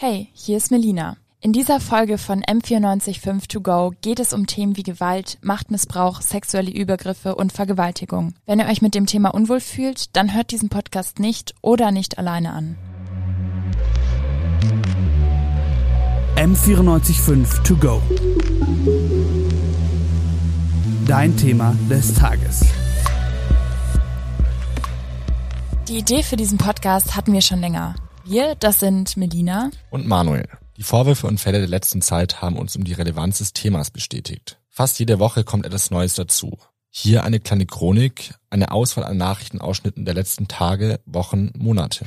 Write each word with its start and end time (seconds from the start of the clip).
Hey, 0.00 0.28
hier 0.32 0.58
ist 0.58 0.70
Melina. 0.70 1.16
In 1.40 1.52
dieser 1.52 1.80
Folge 1.80 2.18
von 2.18 2.44
M945 2.44 3.48
To 3.48 3.60
Go 3.60 3.92
geht 4.00 4.20
es 4.20 4.32
um 4.32 4.46
Themen 4.46 4.76
wie 4.76 4.84
Gewalt, 4.84 5.38
Machtmissbrauch, 5.42 6.20
sexuelle 6.20 6.70
Übergriffe 6.70 7.34
und 7.34 7.52
Vergewaltigung. 7.52 8.34
Wenn 8.46 8.60
ihr 8.60 8.66
euch 8.66 8.80
mit 8.80 8.94
dem 8.94 9.06
Thema 9.06 9.30
unwohl 9.30 9.58
fühlt, 9.58 10.14
dann 10.14 10.32
hört 10.32 10.52
diesen 10.52 10.68
Podcast 10.68 11.18
nicht 11.18 11.56
oder 11.62 11.90
nicht 11.90 12.16
alleine 12.16 12.52
an. 12.52 12.76
M945 16.36 17.64
To 17.64 17.74
Go. 17.74 18.00
Dein 21.08 21.36
Thema 21.36 21.74
des 21.90 22.14
Tages. 22.14 22.64
Die 25.88 25.98
Idee 25.98 26.22
für 26.22 26.36
diesen 26.36 26.58
Podcast 26.58 27.16
hatten 27.16 27.32
wir 27.32 27.40
schon 27.40 27.58
länger. 27.58 27.96
Wir, 28.30 28.56
das 28.56 28.78
sind 28.78 29.16
Melina 29.16 29.70
und 29.88 30.06
Manuel. 30.06 30.46
Die 30.76 30.82
Vorwürfe 30.82 31.26
und 31.26 31.40
Fälle 31.40 31.60
der 31.60 31.68
letzten 31.68 32.02
Zeit 32.02 32.42
haben 32.42 32.58
uns 32.58 32.76
um 32.76 32.84
die 32.84 32.92
Relevanz 32.92 33.38
des 33.38 33.54
Themas 33.54 33.90
bestätigt. 33.90 34.58
Fast 34.68 34.98
jede 34.98 35.18
Woche 35.18 35.44
kommt 35.44 35.64
etwas 35.64 35.90
Neues 35.90 36.12
dazu. 36.12 36.58
Hier 36.90 37.24
eine 37.24 37.40
kleine 37.40 37.64
Chronik, 37.64 38.34
eine 38.50 38.70
Auswahl 38.70 39.04
an 39.04 39.16
Nachrichtenausschnitten 39.16 40.04
der 40.04 40.12
letzten 40.12 40.46
Tage, 40.46 41.00
Wochen, 41.06 41.52
Monate. 41.56 42.04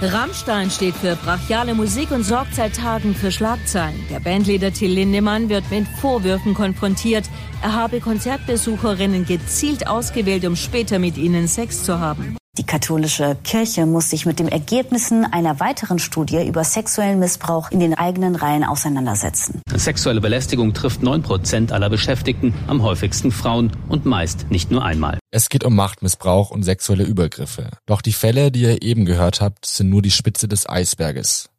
Rammstein 0.00 0.70
steht 0.70 0.94
für 0.94 1.16
brachiale 1.16 1.74
Musik 1.74 2.10
und 2.10 2.22
sorgt 2.22 2.54
seit 2.54 2.76
Tagen 2.76 3.14
für 3.14 3.30
Schlagzeilen. 3.30 4.06
Der 4.10 4.20
Bandleader 4.20 4.72
Till 4.72 4.90
Lindemann 4.90 5.50
wird 5.50 5.70
mit 5.70 5.86
Vorwürfen 6.00 6.54
konfrontiert, 6.54 7.28
er 7.62 7.74
habe 7.74 8.00
Konzertbesucherinnen 8.00 9.26
gezielt 9.26 9.86
ausgewählt, 9.86 10.46
um 10.46 10.56
später 10.56 10.98
mit 10.98 11.18
ihnen 11.18 11.46
Sex 11.46 11.84
zu 11.84 12.00
haben. 12.00 12.38
Die 12.58 12.64
katholische 12.64 13.36
Kirche 13.44 13.84
muss 13.84 14.08
sich 14.08 14.24
mit 14.24 14.38
den 14.38 14.48
Ergebnissen 14.48 15.30
einer 15.30 15.60
weiteren 15.60 15.98
Studie 15.98 16.46
über 16.46 16.64
sexuellen 16.64 17.18
Missbrauch 17.18 17.70
in 17.70 17.80
den 17.80 17.92
eigenen 17.92 18.34
Reihen 18.34 18.64
auseinandersetzen. 18.64 19.60
Sexuelle 19.74 20.22
Belästigung 20.22 20.72
trifft 20.72 21.02
9 21.02 21.20
Prozent 21.22 21.70
aller 21.70 21.90
Beschäftigten, 21.90 22.54
am 22.66 22.82
häufigsten 22.82 23.30
Frauen 23.30 23.72
und 23.90 24.06
meist 24.06 24.50
nicht 24.50 24.70
nur 24.70 24.82
einmal. 24.82 25.18
Es 25.30 25.50
geht 25.50 25.64
um 25.64 25.76
Machtmissbrauch 25.76 26.50
und 26.50 26.62
sexuelle 26.62 27.04
Übergriffe. 27.04 27.68
Doch 27.84 28.00
die 28.00 28.14
Fälle, 28.14 28.50
die 28.50 28.62
ihr 28.62 28.82
eben 28.82 29.04
gehört 29.04 29.42
habt, 29.42 29.66
sind 29.66 29.90
nur 29.90 30.00
die 30.00 30.10
Spitze 30.10 30.48
des 30.48 30.66
Eisberges. 30.66 31.50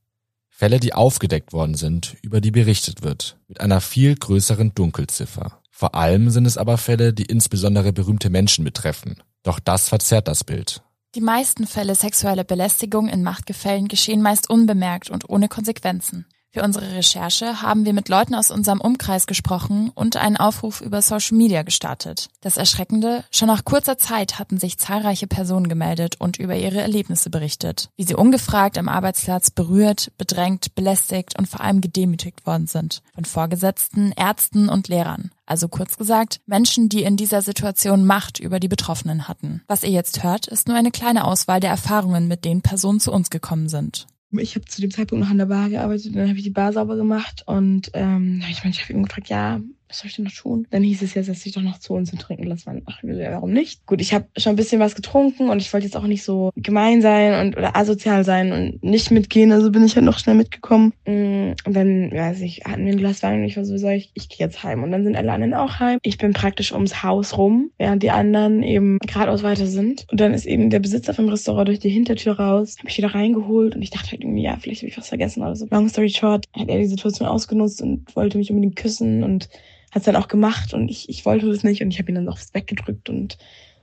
Fälle, 0.49 0.79
die 0.79 0.95
aufgedeckt 0.95 1.53
worden 1.53 1.75
sind, 1.75 2.17
über 2.23 2.41
die 2.41 2.49
berichtet 2.49 3.03
wird, 3.03 3.37
mit 3.47 3.61
einer 3.61 3.81
viel 3.81 4.15
größeren 4.15 4.73
Dunkelziffer. 4.73 5.59
Vor 5.69 5.93
allem 5.93 6.31
sind 6.31 6.47
es 6.47 6.57
aber 6.57 6.79
Fälle, 6.79 7.13
die 7.13 7.25
insbesondere 7.25 7.93
berühmte 7.93 8.31
Menschen 8.31 8.65
betreffen. 8.65 9.21
Doch 9.43 9.59
das 9.59 9.89
verzerrt 9.89 10.27
das 10.27 10.43
Bild. 10.43 10.81
Die 11.17 11.23
meisten 11.23 11.65
Fälle 11.65 11.95
sexueller 11.95 12.43
Belästigung 12.43 13.07
in 13.07 13.23
Machtgefällen 13.23 13.87
geschehen 13.87 14.21
meist 14.21 14.51
unbemerkt 14.51 15.09
und 15.09 15.27
ohne 15.27 15.47
Konsequenzen. 15.47 16.27
Für 16.51 16.63
unsere 16.63 16.93
Recherche 16.93 17.61
haben 17.61 17.85
wir 17.85 17.93
mit 17.93 18.09
Leuten 18.09 18.33
aus 18.33 18.51
unserem 18.51 18.81
Umkreis 18.81 19.27
gesprochen 19.27 19.91
und 19.93 20.15
einen 20.15 20.37
Aufruf 20.37 20.81
über 20.81 21.01
Social 21.01 21.37
Media 21.37 21.63
gestartet. 21.63 22.29
Das 22.41 22.57
Erschreckende, 22.57 23.25
schon 23.31 23.49
nach 23.49 23.65
kurzer 23.65 23.97
Zeit 23.97 24.39
hatten 24.39 24.57
sich 24.57 24.77
zahlreiche 24.79 25.27
Personen 25.27 25.67
gemeldet 25.67 26.15
und 26.19 26.37
über 26.37 26.55
ihre 26.55 26.81
Erlebnisse 26.81 27.29
berichtet, 27.29 27.89
wie 27.97 28.03
sie 28.03 28.15
ungefragt 28.15 28.77
am 28.77 28.87
Arbeitsplatz 28.87 29.51
berührt, 29.51 30.11
bedrängt, 30.17 30.73
belästigt 30.73 31.37
und 31.37 31.47
vor 31.47 31.61
allem 31.61 31.81
gedemütigt 31.81 32.45
worden 32.45 32.67
sind. 32.67 33.01
Von 33.13 33.25
Vorgesetzten, 33.25 34.13
Ärzten 34.13 34.69
und 34.69 34.87
Lehrern. 34.87 35.31
Also 35.45 35.67
kurz 35.67 35.97
gesagt, 35.97 36.41
Menschen, 36.45 36.89
die 36.89 37.03
in 37.03 37.17
dieser 37.17 37.41
Situation 37.41 38.05
Macht 38.05 38.39
über 38.39 38.59
die 38.59 38.67
Betroffenen 38.67 39.27
hatten. 39.27 39.63
Was 39.67 39.83
ihr 39.83 39.91
jetzt 39.91 40.23
hört, 40.23 40.47
ist 40.47 40.67
nur 40.67 40.77
eine 40.77 40.91
kleine 40.91 41.25
Auswahl 41.25 41.59
der 41.59 41.69
Erfahrungen, 41.69 42.27
mit 42.27 42.45
denen 42.45 42.61
Personen 42.61 42.99
zu 42.99 43.11
uns 43.11 43.29
gekommen 43.29 43.69
sind. 43.69 44.07
Ich 44.31 44.55
habe 44.55 44.65
zu 44.65 44.81
dem 44.81 44.91
Zeitpunkt 44.91 45.23
noch 45.23 45.31
an 45.31 45.37
der 45.37 45.45
Bar 45.45 45.69
gearbeitet, 45.69 46.15
dann 46.15 46.27
habe 46.27 46.37
ich 46.37 46.43
die 46.43 46.49
Bar 46.49 46.73
sauber 46.73 46.97
gemacht 46.97 47.43
und 47.45 47.91
ähm, 47.93 48.41
habe 48.41 48.51
ich 48.51 48.63
meinen 48.63 48.73
Chef 48.73 48.89
eben 48.89 49.03
gefragt, 49.03 49.29
ja, 49.29 49.61
was 49.89 49.99
soll 49.99 50.07
ich 50.07 50.15
denn 50.15 50.25
noch 50.25 50.33
tun? 50.33 50.67
Dann 50.69 50.83
hieß 50.83 51.01
es 51.01 51.13
ja, 51.13 51.21
dass 51.21 51.45
ich 51.45 51.53
doch 51.53 51.61
noch 51.61 51.79
zu 51.79 51.93
uns 51.93 52.11
und 52.11 52.19
trinken 52.19 52.43
lassen. 52.43 52.81
Ach, 52.85 53.01
ja, 53.03 53.31
warum 53.31 53.51
nicht? 53.51 53.85
Gut, 53.85 54.01
ich 54.01 54.13
habe 54.13 54.27
schon 54.37 54.53
ein 54.53 54.55
bisschen 54.57 54.79
was 54.79 54.95
getrunken 54.95 55.49
und 55.49 55.61
ich 55.61 55.71
wollte 55.71 55.85
jetzt 55.85 55.95
auch 55.95 56.07
nicht 56.07 56.23
so 56.23 56.51
gemein 56.55 57.01
sein 57.01 57.39
und 57.39 57.57
oder 57.57 57.75
asozial 57.75 58.23
sein 58.23 58.51
und 58.51 58.83
nicht 58.83 59.11
mitgehen, 59.11 59.51
also 59.51 59.71
bin 59.71 59.85
ich 59.85 59.95
halt 59.95 60.05
noch 60.05 60.19
schnell 60.19 60.35
mitgekommen. 60.35 60.93
Mm, 61.05 61.53
und 61.65 61.73
dann, 61.75 62.11
weiß 62.11 62.41
ich, 62.41 62.63
hatten 62.65 62.85
wir 62.85 62.93
ein 62.93 62.97
Glas 62.97 63.23
Wein 63.23 63.39
und 63.39 63.45
ich 63.45 63.55
war 63.55 63.65
sowieso, 63.65 63.87
ich, 63.89 64.11
ich 64.13 64.29
gehe 64.29 64.45
jetzt 64.45 64.63
heim. 64.63 64.83
Und 64.83 64.91
dann 64.91 65.03
sind 65.03 65.15
alle 65.15 65.31
anderen 65.31 65.53
auch 65.53 65.79
heim. 65.79 65.99
Ich 66.03 66.17
bin 66.17 66.33
praktisch 66.33 66.73
ums 66.73 67.03
Haus 67.03 67.37
rum, 67.37 67.71
während 67.77 68.03
die 68.03 68.11
anderen 68.11 68.63
eben 68.63 68.99
geradeaus 68.99 69.43
weiter 69.43 69.67
sind. 69.67 70.05
Und 70.11 70.19
dann 70.19 70.33
ist 70.33 70.45
eben 70.45 70.69
der 70.69 70.79
Besitzer 70.79 71.13
vom 71.13 71.29
Restaurant 71.29 71.69
durch 71.69 71.79
die 71.79 71.89
Hintertür 71.89 72.39
raus, 72.39 72.75
habe 72.79 72.89
ich 72.89 72.97
wieder 72.97 73.13
reingeholt 73.13 73.75
und 73.75 73.81
ich 73.81 73.89
dachte 73.89 74.11
halt 74.11 74.21
irgendwie, 74.21 74.43
ja, 74.43 74.57
vielleicht 74.59 74.81
habe 74.81 74.89
ich 74.89 74.97
was 74.97 75.07
vergessen 75.07 75.41
oder 75.43 75.55
so. 75.55 75.67
Long 75.71 75.87
story 75.87 76.09
short, 76.09 76.45
hat 76.53 76.69
er 76.69 76.77
die 76.77 76.85
Situation 76.85 77.27
ausgenutzt 77.27 77.81
und 77.81 78.15
wollte 78.15 78.37
mich 78.37 78.51
unbedingt 78.51 78.75
küssen 78.75 79.23
und 79.23 79.49
hat 79.91 80.01
es 80.01 80.05
dann 80.05 80.15
auch 80.15 80.27
gemacht 80.27 80.73
und 80.73 80.89
ich, 80.89 81.09
ich 81.09 81.25
wollte 81.25 81.47
das 81.47 81.63
nicht 81.63 81.81
und 81.81 81.91
ich 81.91 81.99
habe 81.99 82.11
ihn 82.11 82.15
dann 82.15 82.29
auch 82.29 82.39
weggedrückt 82.53 83.09
und 83.09 83.37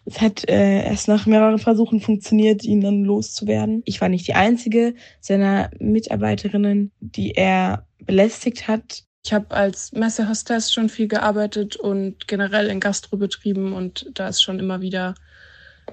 es 0.07 0.21
hat 0.21 0.47
äh, 0.49 0.85
erst 0.85 1.09
nach 1.09 1.25
mehreren 1.27 1.59
Versuchen 1.59 2.01
funktioniert, 2.01 2.63
ihn 2.63 2.83
dann 2.83 3.05
loszuwerden. 3.05 3.83
Ich 3.87 4.01
war 4.01 4.11
nicht 4.11 4.29
die 4.29 4.35
einzige 4.35 4.95
seiner 5.21 5.71
Mitarbeiterinnen, 5.79 6.93
die 7.01 7.33
er 7.33 7.87
belästigt 8.01 8.69
hat. 8.69 9.05
Ich 9.25 9.33
habe 9.33 9.51
als 9.53 9.93
Messehostess 9.93 10.73
schon 10.73 10.91
viel 10.91 11.09
gearbeitet 11.09 11.77
und 11.77 12.29
generell 12.29 12.67
in 12.67 12.81
Gastrobetrieben 12.81 13.73
und 13.73 14.11
da 14.13 14.29
ist 14.29 14.43
schon 14.43 14.59
immer 14.59 14.83
wieder 14.83 15.15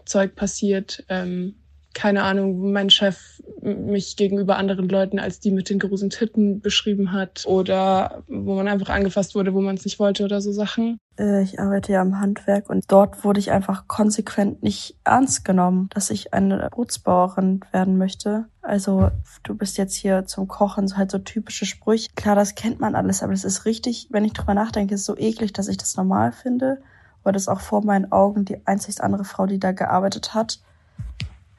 Zeug 0.03 0.35
passiert. 0.35 1.05
Ähm, 1.07 1.55
keine 1.93 2.23
Ahnung, 2.23 2.71
mein 2.71 2.89
Chef 2.89 3.41
mich 3.61 4.15
gegenüber 4.15 4.57
anderen 4.57 4.89
Leuten 4.89 5.19
als 5.19 5.39
die 5.39 5.51
mit 5.51 5.69
den 5.69 5.79
großen 5.79 6.09
Titten 6.09 6.61
beschrieben 6.61 7.11
hat 7.11 7.43
oder 7.45 8.23
wo 8.27 8.55
man 8.55 8.67
einfach 8.67 8.89
angefasst 8.89 9.35
wurde, 9.35 9.53
wo 9.53 9.61
man 9.61 9.75
es 9.75 9.85
nicht 9.85 9.99
wollte 9.99 10.23
oder 10.23 10.41
so 10.41 10.51
Sachen. 10.51 10.97
Äh, 11.19 11.43
ich 11.43 11.59
arbeite 11.59 11.91
ja 11.91 12.01
im 12.01 12.19
Handwerk 12.19 12.69
und 12.69 12.85
dort 12.87 13.23
wurde 13.23 13.39
ich 13.39 13.51
einfach 13.51 13.87
konsequent 13.87 14.63
nicht 14.63 14.97
ernst 15.03 15.45
genommen, 15.45 15.89
dass 15.93 16.09
ich 16.09 16.33
eine 16.33 16.69
Bootsbauerin 16.71 17.61
werden 17.71 17.97
möchte. 17.97 18.45
Also 18.61 19.09
du 19.43 19.55
bist 19.55 19.77
jetzt 19.77 19.95
hier 19.95 20.25
zum 20.25 20.47
Kochen, 20.47 20.87
so 20.87 20.97
halt 20.97 21.11
so 21.11 21.19
typische 21.19 21.65
Sprüche. 21.65 22.09
Klar, 22.15 22.35
das 22.35 22.55
kennt 22.55 22.79
man 22.79 22.95
alles, 22.95 23.21
aber 23.21 23.33
das 23.33 23.43
ist 23.43 23.65
richtig, 23.65 24.07
wenn 24.11 24.25
ich 24.25 24.33
drüber 24.33 24.53
nachdenke, 24.53 24.95
ist 24.95 25.05
so 25.05 25.17
eklig, 25.17 25.53
dass 25.53 25.67
ich 25.67 25.77
das 25.77 25.97
normal 25.97 26.31
finde. 26.31 26.81
Weil 27.23 27.33
das 27.33 27.47
auch 27.47 27.59
vor 27.59 27.85
meinen 27.85 28.11
Augen 28.11 28.45
die 28.45 28.65
einzigste 28.65 29.03
andere 29.03 29.25
Frau, 29.25 29.45
die 29.45 29.59
da 29.59 29.73
gearbeitet 29.73 30.33
hat, 30.33 30.59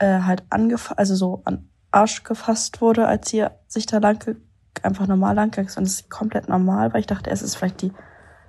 äh, 0.02 0.22
halt 0.22 0.42
angefasst, 0.50 0.98
also 0.98 1.14
so 1.14 1.42
an 1.44 1.68
Arsch 1.92 2.24
gefasst 2.24 2.80
wurde, 2.80 3.06
als 3.06 3.30
sie 3.30 3.46
sich 3.68 3.86
da 3.86 3.98
lang 3.98 4.36
einfach 4.82 5.06
normal 5.06 5.36
lang 5.36 5.56
ist. 5.58 5.76
Und 5.76 5.84
das 5.84 5.94
ist 5.94 6.10
komplett 6.10 6.48
normal, 6.48 6.92
weil 6.92 7.00
ich 7.00 7.06
dachte, 7.06 7.30
es 7.30 7.40
ist 7.40 7.54
vielleicht 7.54 7.82
die 7.82 7.92